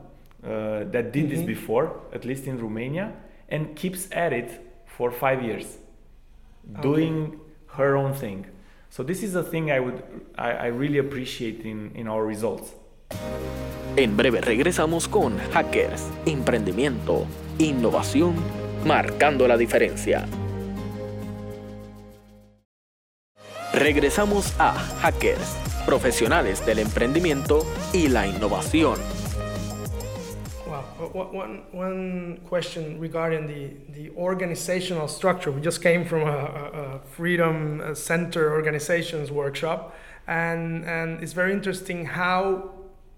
uh, 0.44 0.84
that 0.94 1.12
did 1.12 1.30
this 1.30 1.42
Mhm. 1.42 1.48
before, 1.56 2.02
at 2.14 2.26
least 2.26 2.48
in 2.48 2.58
Romania, 2.60 3.14
and 3.50 3.76
keeps 3.76 4.08
at 4.12 4.34
it 4.34 4.50
for 4.86 5.12
five 5.12 5.42
years, 5.44 5.78
doing 6.82 7.40
her 7.78 7.96
own 7.96 8.14
thing. 8.14 8.46
So 8.90 9.04
this 9.04 9.24
is 9.24 9.36
a 9.36 9.44
thing 9.44 9.72
I 9.72 9.80
would 9.80 10.04
I, 10.38 10.52
I 10.52 10.68
really 10.68 11.00
appreciate 11.00 11.62
in, 11.62 11.92
in 11.96 12.08
our 12.08 12.26
results. 12.26 12.74
En 13.96 14.16
breve 14.16 14.42
regresamos 14.42 15.08
con 15.08 15.38
Hackers, 15.54 16.08
Emprendimiento, 16.26 17.26
Innovación, 17.58 18.36
marcando 18.86 19.48
la 19.48 19.58
diferencia. 19.58 20.26
Regresamos 23.74 24.54
a 24.60 24.74
Hackers, 24.74 25.58
profesionales 25.86 26.66
del 26.66 26.80
emprendimiento 26.80 27.66
y 27.94 28.08
la 28.08 28.28
innovación. 28.28 29.00
Wow. 31.18 31.24
O- 31.24 31.28
o- 31.30 31.34
One, 31.34 31.64
one 31.72 32.40
question 32.48 33.00
regarding 33.00 33.48
the, 33.48 33.72
the 33.94 34.10
organizational 34.18 35.08
structure. 35.08 35.52
We 35.52 35.62
just 35.62 35.82
came 35.82 36.06
from 36.06 36.22
a, 36.22 36.26
a, 36.26 36.96
a 36.96 37.00
Freedom 37.16 37.82
uh, 37.82 37.94
Center 37.96 38.52
organizations 38.54 39.32
workshop, 39.32 39.96
and, 40.28 40.86
and 40.86 41.22
it's 41.24 41.34
very 41.34 41.54
interesting 41.54 42.06
how 42.06 42.72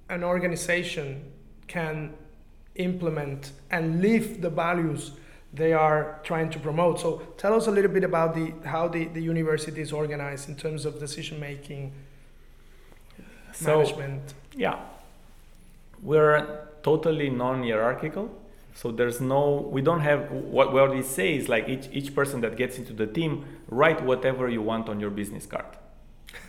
an 0.09 0.23
organization 0.23 1.23
can 1.67 2.13
implement 2.75 3.51
and 3.71 4.01
live 4.01 4.41
the 4.41 4.49
values 4.49 5.12
they 5.53 5.73
are 5.73 6.19
trying 6.23 6.49
to 6.51 6.59
promote. 6.59 6.99
So 6.99 7.21
tell 7.38 7.53
us 7.55 7.67
a 7.67 7.71
little 7.71 7.91
bit 7.91 8.03
about 8.03 8.33
the, 8.35 8.53
how 8.67 8.88
the, 8.88 9.05
the 9.05 9.21
university 9.21 9.81
is 9.81 9.91
organized 9.91 10.47
in 10.47 10.55
terms 10.55 10.85
of 10.85 10.99
decision 10.99 11.39
making, 11.39 11.91
So 13.51 13.77
management. 13.79 14.33
yeah, 14.55 14.79
we're 16.03 16.67
totally 16.83 17.29
non-hierarchical. 17.29 18.29
So 18.73 18.91
there's 18.91 19.19
no, 19.19 19.67
we 19.71 19.81
don't 19.81 19.99
have, 20.01 20.31
what, 20.31 20.73
what 20.73 20.93
we 20.93 21.01
say 21.01 21.35
is 21.35 21.49
like 21.49 21.67
each, 21.67 21.89
each 21.91 22.15
person 22.15 22.41
that 22.41 22.55
gets 22.55 22.77
into 22.77 22.93
the 22.93 23.07
team, 23.07 23.45
write 23.67 24.03
whatever 24.03 24.47
you 24.47 24.61
want 24.61 24.87
on 24.87 24.99
your 24.99 25.09
business 25.09 25.45
card. 25.45 25.65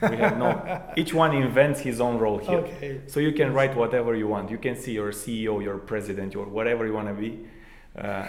We 0.03 0.17
have 0.17 0.39
no, 0.39 0.83
each 0.97 1.13
one 1.13 1.35
invents 1.35 1.81
his 1.81 2.01
own 2.01 2.19
role 2.19 2.39
here. 2.39 2.59
Okay. 2.59 3.01
So 3.07 3.19
you 3.21 3.33
can 3.33 3.53
write 3.53 3.75
whatever 3.75 4.15
you 4.15 4.29
want. 4.29 4.51
You 4.51 4.59
can 4.59 4.77
see 4.77 4.93
your 4.93 5.11
CEO, 5.13 5.63
your 5.63 5.79
president, 5.79 6.35
your 6.35 6.47
whatever 6.47 6.87
you 6.87 6.93
want 6.93 7.09
to 7.09 7.15
be. 7.15 7.47
Uh, 7.99 8.29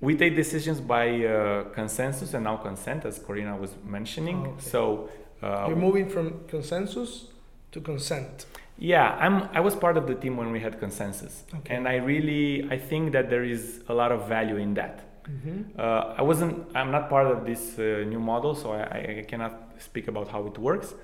we 0.00 0.16
take 0.16 0.34
decisions 0.34 0.80
by 0.80 1.24
uh, 1.24 1.64
consensus 1.64 2.32
and 2.34 2.44
now 2.44 2.56
consent, 2.56 3.04
as 3.04 3.18
Corina 3.18 3.58
was 3.58 3.74
mentioning. 3.84 4.46
Oh, 4.46 4.50
okay. 4.50 4.60
So 4.60 5.10
uh, 5.42 5.66
You're 5.68 5.76
moving 5.76 6.08
from 6.08 6.44
consensus 6.48 7.26
to 7.72 7.80
consent. 7.80 8.46
Yeah, 8.80 9.16
I'm. 9.20 9.48
I 9.52 9.60
was 9.60 9.76
part 9.76 9.96
of 9.96 10.06
the 10.06 10.14
team 10.14 10.36
when 10.36 10.50
we 10.52 10.60
had 10.60 10.80
consensus, 10.80 11.44
Okay. 11.58 11.74
and 11.76 11.86
I 11.86 11.96
really 11.96 12.66
I 12.70 12.78
think 12.78 13.12
that 13.12 13.28
there 13.30 13.44
is 13.44 13.82
a 13.88 13.94
lot 13.94 14.10
of 14.10 14.26
value 14.28 14.56
in 14.56 14.74
that. 14.74 14.96
Mm-hmm. 15.28 15.78
Uh, 15.78 16.14
I 16.18 16.22
wasn't. 16.22 16.54
I'm 16.74 16.90
not 16.90 17.08
part 17.08 17.26
of 17.26 17.44
this 17.46 17.78
uh, 17.78 18.04
new 18.08 18.18
model, 18.20 18.54
so 18.54 18.72
I, 18.72 19.18
I 19.20 19.24
cannot 19.28 19.52
speak 19.78 20.08
about 20.08 20.28
how 20.28 20.46
it 20.46 20.58
works. 20.58 20.94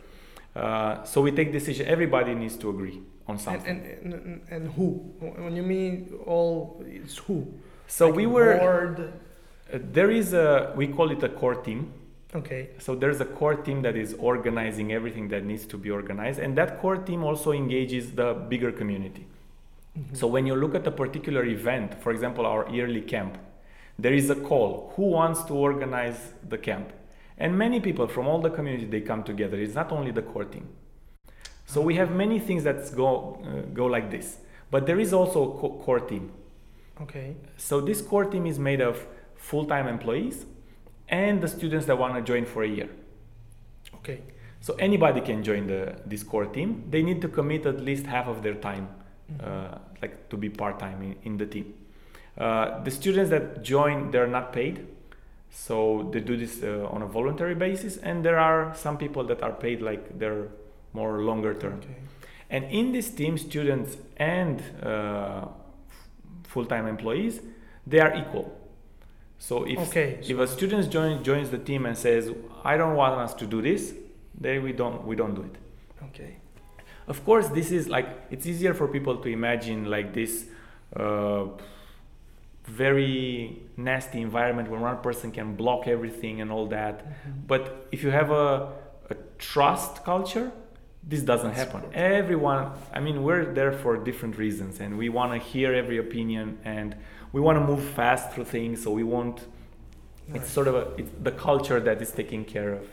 Uh, 0.54 1.04
so 1.04 1.20
we 1.20 1.30
take 1.32 1.52
decision. 1.52 1.86
Everybody 1.86 2.34
needs 2.34 2.56
to 2.56 2.70
agree 2.70 3.02
on 3.28 3.38
something. 3.38 3.68
and, 4.02 4.12
and, 4.14 4.40
and 4.50 4.72
who? 4.72 5.12
When 5.20 5.54
you 5.54 5.62
mean 5.62 6.14
all, 6.26 6.82
it's 6.86 7.18
who? 7.18 7.46
so 7.86 8.06
Like 8.06 8.16
we 8.16 8.26
were. 8.26 8.56
board? 8.58 9.12
Uh, 9.72 9.78
there 9.92 10.10
is 10.10 10.32
a. 10.32 10.72
We 10.76 10.86
call 10.88 11.10
it 11.10 11.22
a 11.22 11.28
core 11.28 11.56
team. 11.56 11.92
Okay. 12.34 12.70
So 12.78 12.94
there's 12.94 13.20
a 13.20 13.24
core 13.24 13.54
team 13.54 13.82
that 13.82 13.96
is 13.96 14.14
organizing 14.14 14.92
everything 14.92 15.28
that 15.28 15.44
needs 15.44 15.66
to 15.66 15.78
be 15.78 15.90
organized, 15.90 16.38
and 16.40 16.56
that 16.58 16.80
core 16.80 16.96
team 16.96 17.24
also 17.24 17.52
engages 17.52 18.12
the 18.12 18.34
bigger 18.34 18.72
community. 18.72 19.26
So 20.12 20.26
when 20.26 20.46
you 20.46 20.54
look 20.54 20.74
at 20.74 20.86
a 20.86 20.90
particular 20.90 21.44
event, 21.44 21.94
for 22.02 22.12
example, 22.12 22.44
our 22.44 22.68
yearly 22.68 23.00
camp, 23.00 23.38
there 23.98 24.12
is 24.12 24.28
a 24.28 24.34
call. 24.34 24.92
Who 24.96 25.04
wants 25.04 25.42
to 25.44 25.54
organize 25.54 26.34
the 26.46 26.58
camp? 26.58 26.92
And 27.38 27.56
many 27.56 27.80
people 27.80 28.06
from 28.06 28.26
all 28.26 28.40
the 28.40 28.50
community 28.50 28.84
they 28.84 29.00
come 29.00 29.22
together. 29.22 29.58
It's 29.58 29.74
not 29.74 29.92
only 29.92 30.10
the 30.10 30.22
core 30.22 30.44
team. 30.44 30.68
So 31.64 31.80
we 31.80 31.94
have 31.94 32.10
many 32.10 32.38
things 32.38 32.62
that 32.64 32.94
go 32.94 33.40
uh, 33.42 33.72
go 33.72 33.86
like 33.86 34.10
this, 34.10 34.38
but 34.70 34.86
there 34.86 35.00
is 35.00 35.14
also 35.14 35.50
a 35.50 35.60
co- 35.60 35.82
core 35.82 36.00
team. 36.00 36.30
Okay. 37.00 37.36
So 37.56 37.80
this 37.80 38.02
core 38.02 38.26
team 38.26 38.46
is 38.46 38.58
made 38.58 38.80
of 38.80 39.06
full-time 39.34 39.86
employees 39.86 40.44
and 41.08 41.40
the 41.40 41.48
students 41.48 41.86
that 41.86 41.98
want 41.98 42.14
to 42.14 42.22
join 42.22 42.44
for 42.46 42.62
a 42.62 42.68
year. 42.68 42.88
Okay. 43.94 44.22
So 44.60 44.74
anybody 44.74 45.20
can 45.20 45.42
join 45.42 45.66
the 45.66 45.96
this 46.06 46.22
core 46.22 46.46
team. 46.46 46.84
They 46.90 47.02
need 47.02 47.20
to 47.22 47.28
commit 47.28 47.66
at 47.66 47.80
least 47.80 48.06
half 48.06 48.26
of 48.26 48.42
their 48.42 48.54
time, 48.54 48.88
uh, 49.40 49.78
like 50.02 50.28
to 50.30 50.36
be 50.36 50.48
part 50.48 50.78
time 50.78 51.02
in, 51.02 51.16
in 51.22 51.36
the 51.36 51.46
team. 51.46 51.74
Uh, 52.36 52.82
the 52.82 52.90
students 52.90 53.30
that 53.30 53.62
join, 53.62 54.10
they're 54.10 54.26
not 54.26 54.52
paid, 54.52 54.86
so 55.50 56.08
they 56.12 56.20
do 56.20 56.36
this 56.36 56.62
uh, 56.62 56.86
on 56.90 57.02
a 57.02 57.06
voluntary 57.06 57.54
basis. 57.54 57.96
And 57.98 58.24
there 58.24 58.38
are 58.38 58.74
some 58.74 58.98
people 58.98 59.24
that 59.24 59.42
are 59.42 59.52
paid, 59.52 59.80
like 59.82 60.18
they're 60.18 60.48
more 60.92 61.22
longer 61.22 61.54
term. 61.54 61.80
Okay. 61.84 61.94
And 62.50 62.64
in 62.64 62.92
this 62.92 63.10
team, 63.10 63.38
students 63.38 63.96
and 64.16 64.62
uh, 64.82 65.46
full-time 66.44 66.86
employees, 66.86 67.40
they 67.86 68.00
are 68.00 68.14
equal. 68.16 68.55
So 69.38 69.64
if 69.64 69.79
Okay, 69.79 70.18
if 70.22 70.38
a 70.38 70.46
student 70.46 70.90
join, 70.90 71.22
joins 71.22 71.51
the 71.51 71.59
team 71.59 71.87
and 71.87 71.96
says, 71.96 72.31
"I 72.64 72.77
don't 72.77 72.96
want 72.96 73.14
us 73.20 73.35
to 73.35 73.46
do 73.46 73.61
this," 73.62 73.94
then 74.40 74.62
we 74.62 74.72
don't 74.72 75.07
we 75.07 75.16
don't 75.16 75.35
do 75.35 75.42
it. 75.42 75.57
Okay. 76.09 76.37
Of 77.07 77.25
course, 77.25 77.49
this 77.49 77.70
is 77.70 77.88
like 77.88 78.09
it's 78.31 78.46
easier 78.46 78.75
for 78.75 78.88
people 78.88 79.16
to 79.18 79.29
imagine 79.29 79.85
like 79.85 80.12
this 80.12 80.46
uh, 80.96 81.44
very 82.64 83.62
nasty 83.77 84.20
environment 84.20 84.68
where 84.70 84.81
one 84.81 84.99
person 84.99 85.31
can 85.31 85.55
block 85.55 85.87
everything 85.87 86.40
and 86.40 86.51
all 86.51 86.66
that. 86.68 87.07
But 87.46 87.87
if 87.92 88.03
you 88.03 88.11
have 88.11 88.31
a, 88.31 88.72
a 89.11 89.14
trust 89.38 90.05
culture, 90.05 90.51
this 91.03 91.22
doesn't 91.22 91.53
happen. 91.53 91.83
Everyone, 91.94 92.72
I 92.92 92.99
mean, 92.99 93.22
we're 93.22 93.44
there 93.55 93.72
for 93.72 93.96
different 93.96 94.37
reasons, 94.38 94.81
and 94.81 94.99
we 94.99 95.09
want 95.09 95.33
to 95.33 95.38
hear 95.38 95.72
every 95.72 95.99
opinion, 95.99 96.59
and 96.64 96.96
we 97.32 97.40
want 97.40 97.58
to 97.58 97.64
move 97.64 97.82
fast 97.82 98.32
through 98.32 98.44
things. 98.44 98.82
So 98.82 98.90
we 98.90 99.02
won't. 99.02 99.40
It's 100.34 100.50
sort 100.50 100.68
of 100.68 100.74
a, 100.74 100.92
it's 100.96 101.10
the 101.22 101.30
culture 101.30 101.78
that 101.80 102.02
is 102.02 102.10
taken 102.10 102.44
care 102.44 102.72
of. 102.72 102.86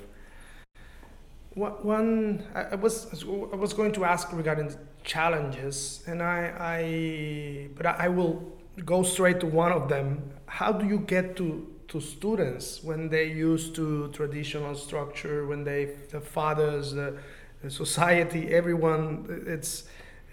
One, 1.56 1.72
one 1.84 2.43
I, 2.54 2.76
was 2.76 3.24
I 3.24 3.56
was 3.56 3.74
going 3.74 3.91
to 3.93 4.06
ask 4.06 4.32
regarding 4.34 4.69
the 4.69 4.78
challenges, 5.04 6.04
and 6.08 6.22
I, 6.22 6.54
I 6.60 7.69
but 7.76 7.86
I, 7.86 8.06
I 8.06 8.08
will 8.10 8.52
go 8.86 9.04
straight 9.04 9.39
to 9.41 9.48
one 9.48 9.72
of 9.72 9.89
them. 9.89 10.32
How 10.46 10.72
do 10.72 10.88
you 10.88 11.00
get 11.00 11.36
to 11.38 11.67
to 11.89 12.02
students 12.02 12.84
when 12.84 13.10
they 13.10 13.26
used 13.26 13.76
to 13.76 14.08
traditional 14.10 14.74
structure, 14.74 15.46
when 15.46 15.63
they 15.63 15.86
the 16.10 16.19
fathers, 16.19 16.93
the, 16.93 17.17
the 17.62 17.69
society, 17.69 18.52
everyone, 18.52 19.43
it's 19.46 19.84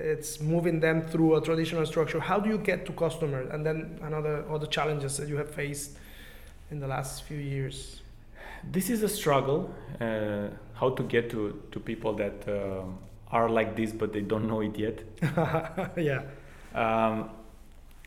it's 0.01 0.41
moving 0.41 0.81
them 0.81 1.03
through 1.03 1.37
a 1.37 1.41
traditional 1.41 1.87
structure. 1.87 2.21
How 2.21 2.41
do 2.41 2.49
you 2.49 2.59
get 2.59 2.87
to 2.87 2.93
customers? 2.93 3.49
And 3.53 3.65
then 3.65 3.99
another 4.03 4.45
other 4.51 4.67
challenges 4.67 5.17
that 5.19 5.29
you 5.29 5.37
have 5.37 5.51
faced 5.51 5.99
in 6.71 6.81
the 6.81 6.87
last 6.87 7.25
few 7.25 7.39
years. 7.39 8.03
This 8.65 8.91
is 8.91 9.03
a 9.03 9.09
struggle. 9.09 9.75
Uh, 10.01 10.49
how 10.75 10.91
to 10.91 11.03
get 11.03 11.29
to, 11.31 11.63
to 11.73 11.79
people 11.79 12.15
that 12.15 12.49
um, 12.49 12.99
are 13.31 13.49
like 13.49 13.77
this, 13.77 13.93
but 13.93 14.13
they 14.13 14.23
don't 14.23 14.49
know 14.49 14.61
it 14.61 14.79
yet. 14.79 15.03
yeah. 15.97 16.23
Um, 16.75 17.31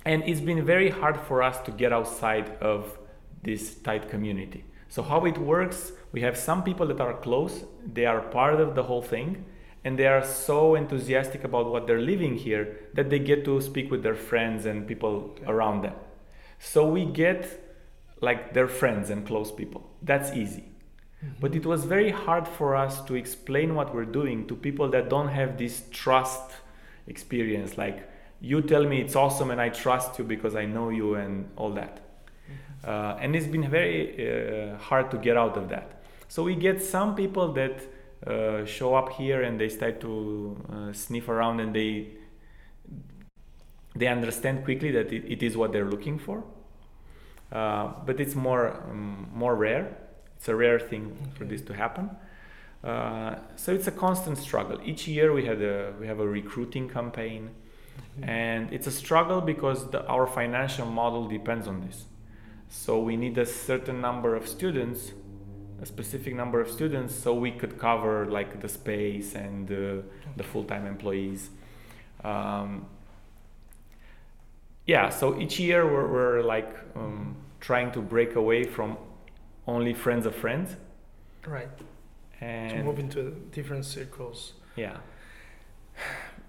and 0.06 0.24
it's 0.24 0.42
been 0.42 0.66
very 0.66 0.90
hard 0.90 1.20
for 1.22 1.44
us 1.44 1.60
to 1.62 1.72
get 1.72 1.94
outside 1.94 2.58
of 2.62 2.98
this 3.44 3.76
tight 3.76 4.10
community. 4.10 4.66
So 4.90 5.02
how 5.02 5.26
it 5.26 5.38
works, 5.38 5.92
we 6.12 6.22
have 6.22 6.38
some 6.38 6.64
people 6.64 6.88
that 6.88 7.00
are 7.00 7.14
close, 7.14 7.64
they 7.94 8.06
are 8.06 8.22
part 8.22 8.60
of 8.60 8.76
the 8.76 8.84
whole 8.84 9.02
thing, 9.02 9.46
and 9.84 9.98
they 10.00 10.08
are 10.08 10.24
so 10.24 10.76
enthusiastic 10.76 11.44
about 11.44 11.70
what 11.70 11.88
they're 11.88 12.02
living 12.02 12.36
here 12.36 12.78
that 12.94 13.10
they 13.10 13.20
get 13.20 13.44
to 13.46 13.60
speak 13.62 13.92
with 13.92 14.04
their 14.04 14.16
friends 14.16 14.66
and 14.66 14.88
people 14.88 15.36
around 15.46 15.82
them. 15.82 15.96
So 16.60 16.88
we 16.88 17.06
get 17.06 17.62
like 18.22 18.54
their 18.54 18.68
friends 18.68 19.10
and 19.10 19.28
close 19.28 19.52
people. 19.52 19.90
That's 20.02 20.32
easy. 20.32 20.64
But 21.40 21.56
it 21.56 21.66
was 21.66 21.86
very 21.86 22.10
hard 22.10 22.48
for 22.48 22.76
us 22.76 23.02
to 23.06 23.16
explain 23.16 23.76
what 23.76 23.94
we're 23.94 24.06
doing 24.06 24.48
to 24.48 24.56
people 24.56 24.90
that 24.90 25.10
don't 25.10 25.30
have 25.30 25.58
this 25.58 25.84
trust 25.92 26.52
experience. 27.08 27.78
Like, 27.78 28.10
you 28.42 28.62
tell 28.62 28.84
me 28.84 29.00
it's 29.00 29.16
awesome 29.16 29.52
and 29.52 29.62
I 29.62 29.70
trust 29.70 30.20
you 30.20 30.26
because 30.26 30.56
I 30.56 30.66
know 30.66 30.90
you 30.90 31.16
and 31.16 31.50
all 31.56 31.72
that. 31.74 32.02
Uh, 32.86 33.18
and 33.20 33.36
it's 33.36 33.48
been 33.48 33.70
very 33.70 34.74
uh, 34.74 34.78
hard 34.78 35.10
to 35.12 35.18
get 35.18 35.38
out 35.38 35.56
of 35.56 35.70
that. 35.70 36.04
So 36.28 36.44
we 36.44 36.56
get 36.56 36.84
some 36.84 37.16
people 37.16 37.54
that 37.54 37.82
uh, 38.26 38.66
show 38.66 38.96
up 38.96 39.12
here 39.14 39.42
and 39.42 39.60
they 39.60 39.70
start 39.70 40.00
to 40.02 40.58
uh, 40.72 40.94
sniff 40.94 41.30
around 41.30 41.60
and 41.60 41.76
they 41.76 42.08
they 43.96 44.08
understand 44.08 44.64
quickly 44.64 44.92
that 44.92 45.12
it, 45.14 45.24
it 45.32 45.44
is 45.44 45.56
what 45.56 45.72
they're 45.72 45.90
looking 45.90 46.18
for. 46.18 46.44
Uh, 47.52 47.92
but 48.06 48.20
it's 48.20 48.36
more 48.36 48.82
um, 48.90 49.30
more 49.34 49.56
rare. 49.56 49.98
It's 50.38 50.48
a 50.48 50.56
rare 50.56 50.80
thing 50.80 51.16
for 51.36 51.46
this 51.46 51.62
to 51.64 51.74
happen. 51.74 52.10
Uh, 52.84 53.36
so 53.56 53.74
it's 53.74 53.88
a 53.88 53.92
constant 53.92 54.38
struggle. 54.38 54.80
Each 54.84 55.08
year 55.08 55.32
we 55.32 55.46
had 55.46 55.62
a 55.62 55.94
we 56.00 56.08
have 56.08 56.20
a 56.20 56.28
recruiting 56.28 56.90
campaign, 56.90 57.52
and 58.22 58.74
it's 58.74 58.88
a 58.88 58.92
struggle 58.92 59.40
because 59.40 59.90
the, 59.92 60.06
our 60.08 60.28
financial 60.28 60.86
model 60.86 61.28
depends 61.28 61.68
on 61.68 61.82
this. 61.82 62.06
So 62.70 63.00
we 63.00 63.16
need 63.16 63.38
a 63.38 63.46
certain 63.46 64.02
number 64.02 64.36
of 64.36 64.48
students, 64.48 65.12
a 65.84 65.86
specific 65.86 66.34
number 66.34 66.60
of 66.62 66.70
students, 66.72 67.14
so 67.14 67.30
we 67.34 67.52
could 67.52 67.78
cover 67.78 68.26
like 68.38 68.62
the 68.62 68.70
space 68.70 69.36
and 69.36 69.70
uh, 69.70 70.02
the 70.38 70.44
full-time 70.52 70.86
employees. 70.88 71.50
Um, 72.24 72.86
yeah, 74.86 75.10
so 75.10 75.40
each 75.40 75.60
year 75.60 75.82
we're, 75.94 76.08
we're 76.16 76.42
like 76.56 76.72
um, 76.96 77.36
trying 77.60 77.92
to 77.92 78.02
break 78.02 78.36
away 78.36 78.64
from 78.64 78.98
only 79.68 79.94
friends 79.94 80.26
of 80.26 80.36
friends, 80.36 80.76
Right. 81.46 81.70
and 82.42 82.70
To 82.72 82.84
move 82.84 83.00
into 83.00 83.22
different 83.52 83.86
circles. 83.86 84.54
yeah. 84.76 84.98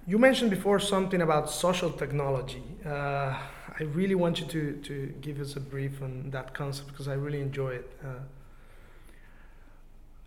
You 0.06 0.18
mentioned 0.18 0.50
before 0.50 0.78
something 0.80 1.22
about 1.22 1.50
social 1.50 1.90
technology. 1.90 2.62
Uh, 2.84 3.34
I 3.80 3.82
really 3.94 4.14
want 4.14 4.38
you 4.40 4.46
to, 4.46 4.62
to 4.88 5.06
give 5.22 5.40
us 5.40 5.56
a 5.56 5.60
brief 5.60 6.02
on 6.02 6.30
that 6.30 6.52
concept 6.54 6.88
because 6.88 7.08
I 7.08 7.14
really 7.14 7.40
enjoy 7.40 7.70
it. 7.80 7.90
Uh, 8.04 8.08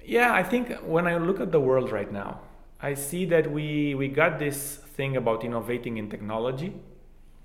Yeah, 0.08 0.34
I 0.34 0.41
think 0.41 0.74
when 0.86 1.06
I 1.06 1.17
look 1.17 1.41
at 1.41 1.52
the 1.52 1.60
world 1.60 1.91
right 1.91 2.10
now, 2.10 2.39
I 2.80 2.93
see 2.93 3.26
that 3.26 3.52
we, 3.52 3.93
we 3.93 4.08
got 4.08 4.39
this 4.39 4.78
thing 4.78 5.17
about 5.17 5.43
innovating 5.43 5.98
in 5.98 6.10
technology, 6.10 6.74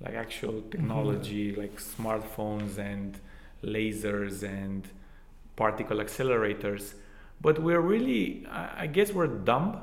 like 0.01 0.15
actual 0.15 0.63
technology, 0.71 1.55
like 1.57 1.79
smartphones 1.81 2.79
and 2.79 3.19
lasers 3.65 4.45
and 4.45 4.87
particle 5.57 5.99
accelerators. 5.99 6.95
But 7.41 7.61
we're 7.61 7.81
really, 7.81 8.47
I 8.49 8.85
I 8.85 8.87
guess 8.87 9.13
we're 9.13 9.27
dumb 9.27 9.83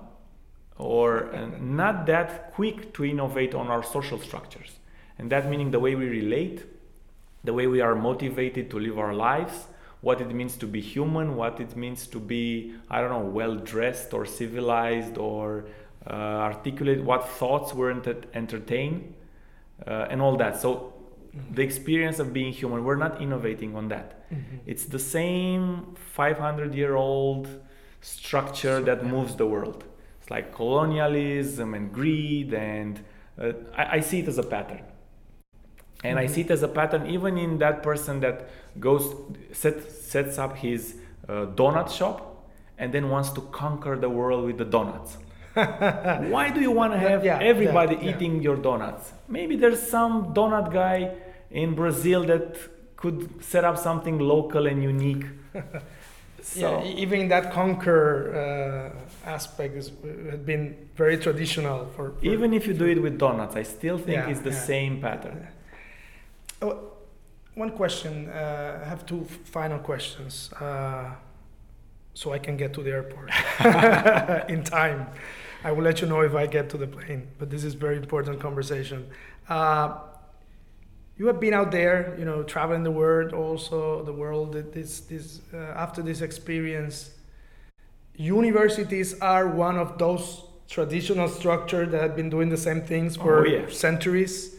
or 0.78 1.36
uh, 1.36 1.50
not 1.60 2.06
that 2.06 2.54
quick 2.54 2.94
to 2.94 3.04
innovate 3.04 3.54
on 3.54 3.68
our 3.68 3.84
social 3.84 4.20
structures. 4.20 4.72
and 5.20 5.30
that 5.34 5.50
meaning 5.52 5.72
the 5.72 5.80
way 5.86 5.96
we 5.96 6.08
relate, 6.08 6.63
the 7.44 7.54
way 7.54 7.68
we 7.68 7.82
are 7.82 7.96
motivated 7.96 8.70
to 8.72 8.80
live 8.80 8.98
our 8.98 9.13
lives, 9.13 9.68
what 10.02 10.22
it 10.22 10.34
means 10.34 10.56
to 10.58 10.66
be 10.66 10.80
human, 10.80 11.36
what 11.36 11.60
it 11.60 11.76
means 11.76 12.08
to 12.08 12.20
be, 12.20 12.74
I 12.90 13.02
don't 13.02 13.10
know, 13.10 13.30
well 13.30 13.56
dressed 13.56 14.14
or 14.14 14.26
civilized 14.26 15.18
or 15.18 15.66
uh, 16.08 16.14
articulate, 16.14 17.04
what 17.04 17.28
thoughts 17.28 17.74
were 17.74 17.92
ent- 17.92 18.26
entertained, 18.34 19.14
uh, 19.86 20.08
and 20.10 20.22
all 20.22 20.38
that. 20.38 20.62
So, 20.62 20.94
mm-hmm. 21.36 21.54
the 21.54 21.64
experience 21.64 22.20
of 22.20 22.32
being 22.32 22.54
human, 22.54 22.86
we're 22.86 22.96
not 22.96 23.22
innovating 23.22 23.76
on 23.76 23.90
that. 23.90 24.30
Mm-hmm. 24.32 24.58
It's 24.66 24.86
the 24.86 25.00
same 25.00 25.96
500 25.96 26.74
year 26.74 26.96
old 26.96 27.48
structure 28.02 28.80
so, 28.80 28.84
that 28.84 29.04
yeah. 29.04 29.10
moves 29.10 29.36
the 29.36 29.46
world. 29.46 29.84
It's 30.22 30.32
like 30.32 30.56
colonialism 30.56 31.74
and 31.74 31.92
greed, 31.92 32.54
and 32.54 33.04
uh, 33.38 33.52
I, 33.76 33.98
I 33.98 34.00
see 34.00 34.20
it 34.20 34.30
as 34.30 34.38
a 34.38 34.44
pattern 34.44 34.84
and 36.04 36.18
mm-hmm. 36.18 36.30
i 36.30 36.34
see 36.34 36.42
it 36.42 36.52
as 36.52 36.64
a 36.64 36.68
pattern 36.68 37.08
even 37.08 37.38
in 37.38 37.58
that 37.58 37.84
person 37.84 38.20
that 38.20 38.50
goes 38.80 39.16
set, 39.52 39.92
sets 39.92 40.38
up 40.38 40.58
his 40.58 40.96
uh, 41.28 41.46
donut 41.56 41.90
shop 41.92 42.30
and 42.80 42.94
then 42.94 43.10
wants 43.10 43.30
to 43.32 43.42
conquer 43.42 43.96
the 43.98 44.10
world 44.10 44.46
with 44.46 44.58
the 44.58 44.66
donuts. 44.66 45.18
Why 45.54 46.50
do 46.50 46.62
you 46.62 46.72
want 46.72 46.94
to 46.94 47.00
have 47.00 47.26
yeah, 47.26 47.40
everybody 47.40 47.96
yeah, 47.96 48.16
eating 48.16 48.42
your 48.42 48.56
donuts? 48.56 49.12
Maybe 49.28 49.58
there's 49.58 49.82
some 49.82 50.34
donut 50.34 50.72
guy 50.72 51.16
in 51.52 51.76
brazil 51.76 52.24
that 52.26 52.58
could 52.96 53.44
set 53.44 53.66
up 53.66 53.78
something 53.78 54.20
local 54.20 54.66
and 54.68 54.82
unique. 54.82 55.26
So, 56.42 56.82
yeah, 56.82 56.84
even 56.86 57.28
that 57.28 57.52
conquer 57.52 58.94
uh, 58.96 59.30
aspect 59.30 59.76
has 59.76 59.90
been 59.90 60.90
very 60.96 61.18
traditional 61.18 61.86
for, 61.88 62.12
for, 62.12 62.26
even 62.26 62.54
if 62.54 62.66
you 62.66 62.74
do 62.74 62.86
it 62.86 63.02
with 63.02 63.20
donuts 63.20 63.58
i 63.58 63.64
still 63.64 63.98
think 63.98 64.26
it's 64.30 64.40
the 64.40 64.54
same 64.54 65.02
pattern 65.02 65.48
Oh, 66.62 66.91
one 67.56 67.72
question. 67.72 68.30
Uh, 68.30 68.82
I 68.84 68.88
have 68.88 69.06
two 69.06 69.26
final 69.45 69.80
questions, 69.80 70.52
uh, 70.54 71.12
so 72.13 72.34
I 72.34 72.39
can 72.39 72.58
get 72.58 72.74
to 72.74 72.84
the 72.84 72.91
airport 72.91 73.30
in 74.50 74.63
time. 74.63 75.08
I 75.63 75.72
will 75.72 75.84
let 75.84 76.02
you 76.02 76.08
know 76.08 76.22
if 76.22 76.36
I 76.36 76.48
get 76.48 76.69
to 76.72 76.78
the 76.78 76.88
plane. 76.88 77.28
But 77.38 77.50
this 77.50 77.63
is 77.63 77.74
very 77.74 77.98
important 77.98 78.39
conversation. 78.39 79.10
Uh, 79.48 80.00
you 81.17 81.28
have 81.28 81.39
been 81.39 81.54
out 81.54 81.72
there, 81.72 82.15
you 82.17 82.24
know, 82.24 82.43
traveling 82.43 82.84
the 82.84 82.91
world, 82.91 83.34
also 83.34 84.04
the 84.04 84.13
world. 84.13 84.54
This, 84.54 85.02
this, 85.02 85.41
uh, 85.54 85.58
after 85.58 86.02
this 86.02 86.22
experience, 86.22 87.12
universities 88.15 89.19
are 89.19 89.48
one 89.48 89.78
of 89.78 89.98
those 89.98 90.43
traditional 90.69 91.28
structures 91.28 91.91
that 91.91 92.02
have 92.02 92.15
been 92.15 92.30
doing 92.30 92.48
the 92.48 92.58
same 92.58 92.82
things 92.82 93.17
for 93.17 93.45
oh, 93.45 93.50
yeah. 93.50 93.69
centuries. 93.69 94.56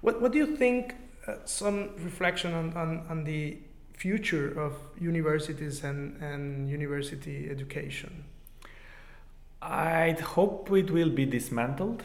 What, 0.00 0.20
what 0.20 0.32
do 0.32 0.38
you 0.38 0.56
think 0.56 0.96
uh, 1.26 1.34
some 1.44 1.90
reflection 1.98 2.52
on, 2.54 2.72
on, 2.76 3.06
on 3.08 3.24
the 3.24 3.58
future 3.96 4.58
of 4.58 4.74
universities 5.00 5.84
and, 5.84 6.20
and 6.22 6.68
university 6.68 7.48
education? 7.50 8.24
I 9.60 10.16
hope 10.20 10.70
it 10.72 10.90
will 10.90 11.10
be 11.10 11.24
dismantled 11.24 12.02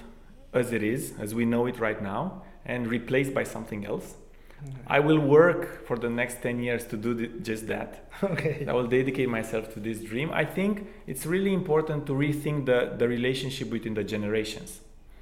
as 0.54 0.72
it 0.72 0.84
is, 0.84 1.14
as 1.20 1.34
we 1.34 1.46
know 1.46 1.66
it 1.66 1.80
right 1.80 2.02
now, 2.02 2.44
and 2.66 2.88
replaced 2.88 3.34
by 3.34 3.44
something 3.44 3.86
else. 3.86 4.16
Okay. 4.64 4.78
I 4.88 5.00
will 5.00 5.20
work 5.20 5.86
for 5.88 5.98
the 5.98 6.10
next 6.10 6.42
10 6.42 6.60
years 6.60 6.86
to 6.86 6.98
do 6.98 7.16
th- 7.16 7.32
just 7.44 7.68
that. 7.68 8.04
Okay. 8.24 8.66
I 8.68 8.74
will 8.74 8.88
dedicate 8.88 9.30
myself 9.30 9.72
to 9.76 9.80
this 9.80 10.00
dream. 10.00 10.32
I 10.34 10.44
think 10.44 10.88
it's 11.06 11.28
really 11.28 11.54
important 11.54 12.08
to 12.08 12.14
rethink 12.14 12.66
the, 12.66 12.96
the 12.98 13.08
relationship 13.08 13.70
between 13.70 13.94
the 13.94 14.04
generations. 14.04 14.80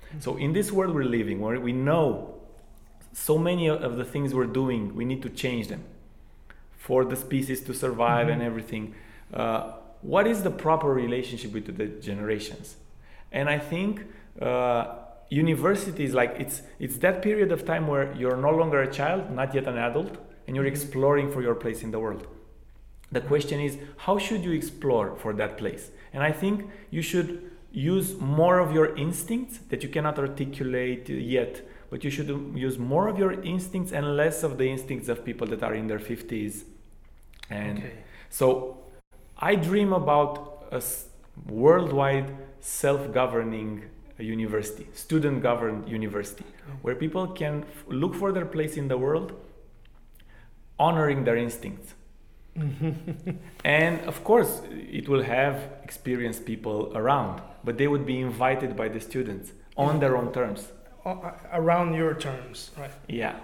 Mm-hmm. 0.08 0.22
So, 0.22 0.38
in 0.38 0.54
this 0.54 0.72
world 0.72 0.96
we're 0.96 1.04
living, 1.04 1.42
where 1.42 1.60
we 1.60 1.74
know 1.74 2.35
so 3.16 3.38
many 3.38 3.70
of 3.70 3.96
the 3.96 4.04
things 4.04 4.34
we're 4.34 4.46
doing, 4.46 4.94
we 4.94 5.06
need 5.06 5.22
to 5.24 5.30
change 5.30 5.70
them 5.70 5.84
for 6.78 7.06
the 7.06 7.16
species 7.16 7.62
to 7.62 7.74
survive 7.74 8.28
mm-hmm. 8.28 8.42
and 8.42 8.42
everything. 8.44 8.94
Uh, 9.34 9.72
what 10.02 10.28
is 10.28 10.44
the 10.44 10.52
proper 10.52 10.94
relationship 10.94 11.54
between 11.54 11.78
the 11.78 11.88
generations? 11.88 12.76
And 13.32 13.50
I 13.50 13.58
think 13.58 14.04
uh, 14.42 14.98
universities, 15.30 16.14
like 16.14 16.36
it's 16.38 16.62
it's 16.78 16.98
that 16.98 17.22
period 17.22 17.54
of 17.54 17.66
time 17.66 17.88
where 17.88 18.14
you're 18.14 18.36
no 18.36 18.52
longer 18.52 18.82
a 18.82 18.92
child, 18.92 19.32
not 19.32 19.56
yet 19.56 19.66
an 19.66 19.78
adult, 19.78 20.18
and 20.46 20.56
you're 20.56 20.66
mm-hmm. 20.66 20.74
exploring 20.74 21.32
for 21.32 21.42
your 21.42 21.56
place 21.56 21.84
in 21.84 21.92
the 21.92 22.00
world. 22.00 22.28
The 23.14 23.22
question 23.22 23.62
is, 23.62 23.78
how 23.98 24.18
should 24.18 24.44
you 24.44 24.52
explore 24.52 25.16
for 25.16 25.32
that 25.34 25.58
place? 25.58 25.90
And 26.12 26.22
I 26.22 26.34
think 26.34 26.70
you 26.92 27.02
should 27.02 27.52
use 27.72 28.20
more 28.20 28.60
of 28.60 28.74
your 28.74 28.94
instincts 28.98 29.60
that 29.70 29.84
you 29.84 29.90
cannot 29.90 30.20
articulate 30.20 31.08
yet 31.08 31.62
but 31.96 32.04
you 32.04 32.12
should 32.12 32.28
use 32.54 32.78
more 32.78 33.08
of 33.08 33.18
your 33.18 33.32
instincts 33.42 33.94
and 33.94 34.18
less 34.18 34.44
of 34.44 34.58
the 34.58 34.68
instincts 34.70 35.08
of 35.08 35.24
people 35.24 35.48
that 35.48 35.64
are 35.64 35.74
in 35.74 35.88
their 35.88 35.98
50s 35.98 36.64
and 37.50 37.78
okay. 37.78 37.94
so 38.30 38.78
i 39.38 39.56
dream 39.56 39.94
about 39.94 40.68
a 40.74 40.82
worldwide 41.50 42.36
self-governing 42.60 43.86
university 44.20 44.86
student 44.94 45.42
governed 45.42 45.88
university 45.88 46.44
where 46.82 46.96
people 46.96 47.28
can 47.28 47.64
look 47.88 48.14
for 48.14 48.34
their 48.34 48.50
place 48.56 48.76
in 48.76 48.90
the 48.90 48.98
world 48.98 49.32
honoring 50.78 51.24
their 51.24 51.38
instincts. 51.38 51.94
And 53.64 54.02
of 54.12 54.18
course 54.26 54.62
it 54.70 55.08
will 55.08 55.24
have 55.24 55.58
experienced 55.82 56.46
people 56.46 56.92
around 56.94 57.42
but 57.64 57.78
they 57.78 57.88
would 57.88 58.06
be 58.06 58.20
invited 58.20 58.76
by 58.76 58.90
the 58.90 59.00
students 59.00 59.54
on 59.78 60.02
their 60.02 60.18
own 60.18 60.34
terms 60.34 60.72
around 61.06 61.94
your 61.94 62.14
terms, 62.16 62.72
right? 62.78 62.92
Yeah. 63.08 63.36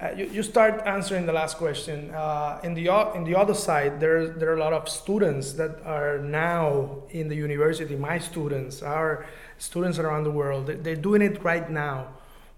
Uh, 0.00 0.10
you, 0.16 0.26
you 0.26 0.42
start 0.42 0.82
answering 0.86 1.24
the 1.24 1.32
last 1.32 1.56
question. 1.56 2.10
Uh, 2.10 2.60
in 2.62 2.74
the 2.74 2.88
in 3.14 3.24
the 3.24 3.34
other 3.34 3.54
side, 3.54 4.00
there 4.00 4.26
there 4.26 4.50
are 4.50 4.56
a 4.56 4.60
lot 4.60 4.72
of 4.72 4.88
students 4.88 5.52
that 5.52 5.80
are 5.84 6.18
now 6.18 7.04
in 7.10 7.28
the 7.28 7.34
university. 7.36 7.94
My 7.96 8.18
students, 8.18 8.82
our 8.82 9.24
students 9.56 9.98
around 9.98 10.24
the 10.24 10.32
world, 10.32 10.66
they're 10.66 10.96
doing 10.96 11.22
it 11.22 11.42
right 11.44 11.70
now. 11.70 12.08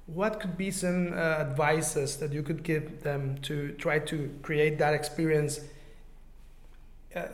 What 0.06 0.40
could 0.40 0.56
be 0.56 0.70
some 0.70 1.12
uh, 1.12 1.16
advices 1.16 2.16
that 2.16 2.32
you 2.32 2.42
could 2.42 2.62
give 2.62 3.02
them 3.02 3.38
to 3.42 3.72
try 3.72 3.98
to 3.98 4.30
create 4.42 4.78
that 4.78 4.94
experience 4.94 5.60
uh, 7.14 7.26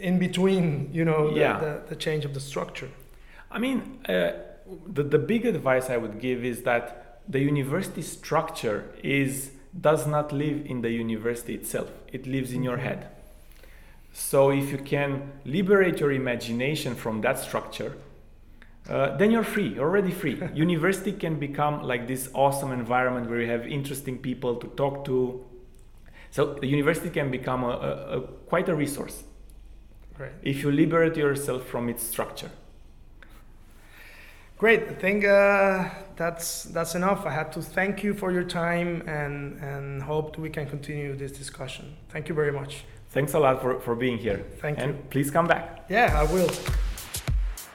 in 0.00 0.18
between, 0.18 0.90
you 0.92 1.04
know, 1.04 1.30
the, 1.32 1.40
yeah. 1.40 1.58
the, 1.58 1.82
the, 1.88 1.96
change 1.96 2.26
of 2.26 2.34
the 2.34 2.40
structure? 2.40 2.90
I 3.50 3.58
mean 3.58 4.04
uh, 4.06 4.32
the, 4.86 5.02
the 5.02 5.18
big 5.18 5.46
advice 5.46 5.90
I 5.90 5.96
would 5.96 6.20
give 6.20 6.44
is 6.44 6.62
that 6.62 7.22
the 7.28 7.40
university 7.40 8.02
structure 8.02 8.92
is 9.02 9.52
does 9.78 10.06
not 10.06 10.32
live 10.32 10.66
in 10.66 10.80
the 10.82 10.90
university 10.90 11.54
itself. 11.54 11.90
It 12.12 12.26
lives 12.26 12.52
in 12.52 12.62
your 12.62 12.76
mm-hmm. 12.76 12.86
head. 12.86 13.08
So 14.12 14.50
if 14.50 14.70
you 14.72 14.78
can 14.78 15.30
liberate 15.44 16.00
your 16.00 16.10
imagination 16.10 16.96
from 16.96 17.20
that 17.20 17.38
structure, 17.38 17.96
uh, 18.88 19.16
then 19.16 19.30
you're 19.30 19.44
free, 19.44 19.68
you're 19.68 19.84
already 19.84 20.10
free. 20.10 20.40
University 20.54 21.12
can 21.12 21.38
become 21.38 21.82
like 21.82 22.08
this 22.08 22.28
awesome 22.34 22.72
environment 22.72 23.30
where 23.30 23.40
you 23.40 23.48
have 23.48 23.66
interesting 23.66 24.18
people 24.18 24.56
to 24.56 24.66
talk 24.68 25.04
to. 25.04 25.44
So 26.30 26.54
the 26.54 26.66
university 26.66 27.10
can 27.10 27.30
become 27.30 27.62
a, 27.62 27.68
a, 27.68 28.18
a 28.18 28.20
quite 28.22 28.68
a 28.68 28.74
resource 28.74 29.22
right. 30.18 30.32
if 30.42 30.62
you 30.62 30.72
liberate 30.72 31.16
yourself 31.16 31.66
from 31.66 31.88
its 31.88 32.02
structure. 32.02 32.50
Great. 34.60 34.82
I 34.90 34.94
think 34.94 35.24
uh, 35.24 35.88
that's 36.16 36.64
that's 36.64 36.94
enough. 36.94 37.24
I 37.24 37.30
had 37.30 37.50
to 37.52 37.62
thank 37.62 38.04
you 38.04 38.12
for 38.12 38.30
your 38.30 38.44
time 38.44 39.02
and 39.06 39.58
and 39.62 40.02
hope 40.02 40.36
we 40.36 40.50
can 40.50 40.66
continue 40.66 41.16
this 41.16 41.32
discussion. 41.32 41.96
Thank 42.10 42.28
you 42.28 42.34
very 42.34 42.52
much. 42.52 42.84
Thanks 43.14 43.32
a 43.32 43.38
lot 43.38 43.62
for, 43.62 43.80
for 43.80 43.96
being 43.96 44.18
here. 44.18 44.44
Thank 44.60 44.78
and 44.78 44.88
you. 44.88 44.96
Please 45.08 45.30
come 45.30 45.48
back. 45.48 45.86
Yeah, 45.88 46.12
I 46.14 46.24
will. 46.30 46.50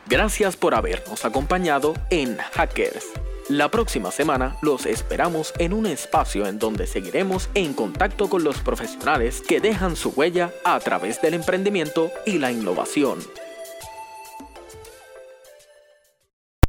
Gracias 0.08 0.56
por 0.56 0.76
habernos 0.76 1.26
acompañado 1.26 1.96
en 2.12 2.38
Hackers. 2.38 3.14
La 3.50 3.70
próxima 3.70 4.12
semana 4.12 4.56
los 4.62 4.86
esperamos 4.86 5.56
en 5.58 5.74
un 5.74 5.88
espacio 5.88 6.46
en 6.46 6.60
donde 6.60 6.86
seguiremos 6.86 7.50
en 7.56 7.74
contacto 7.74 8.30
con 8.30 8.44
los 8.44 8.60
profesionales 8.60 9.42
que 9.42 9.60
dejan 9.60 9.96
su 9.96 10.10
huella 10.10 10.52
a 10.64 10.80
través 10.80 11.20
del 11.20 11.34
emprendimiento 11.34 12.12
y 12.28 12.38
la 12.38 12.52
innovación. 12.52 13.18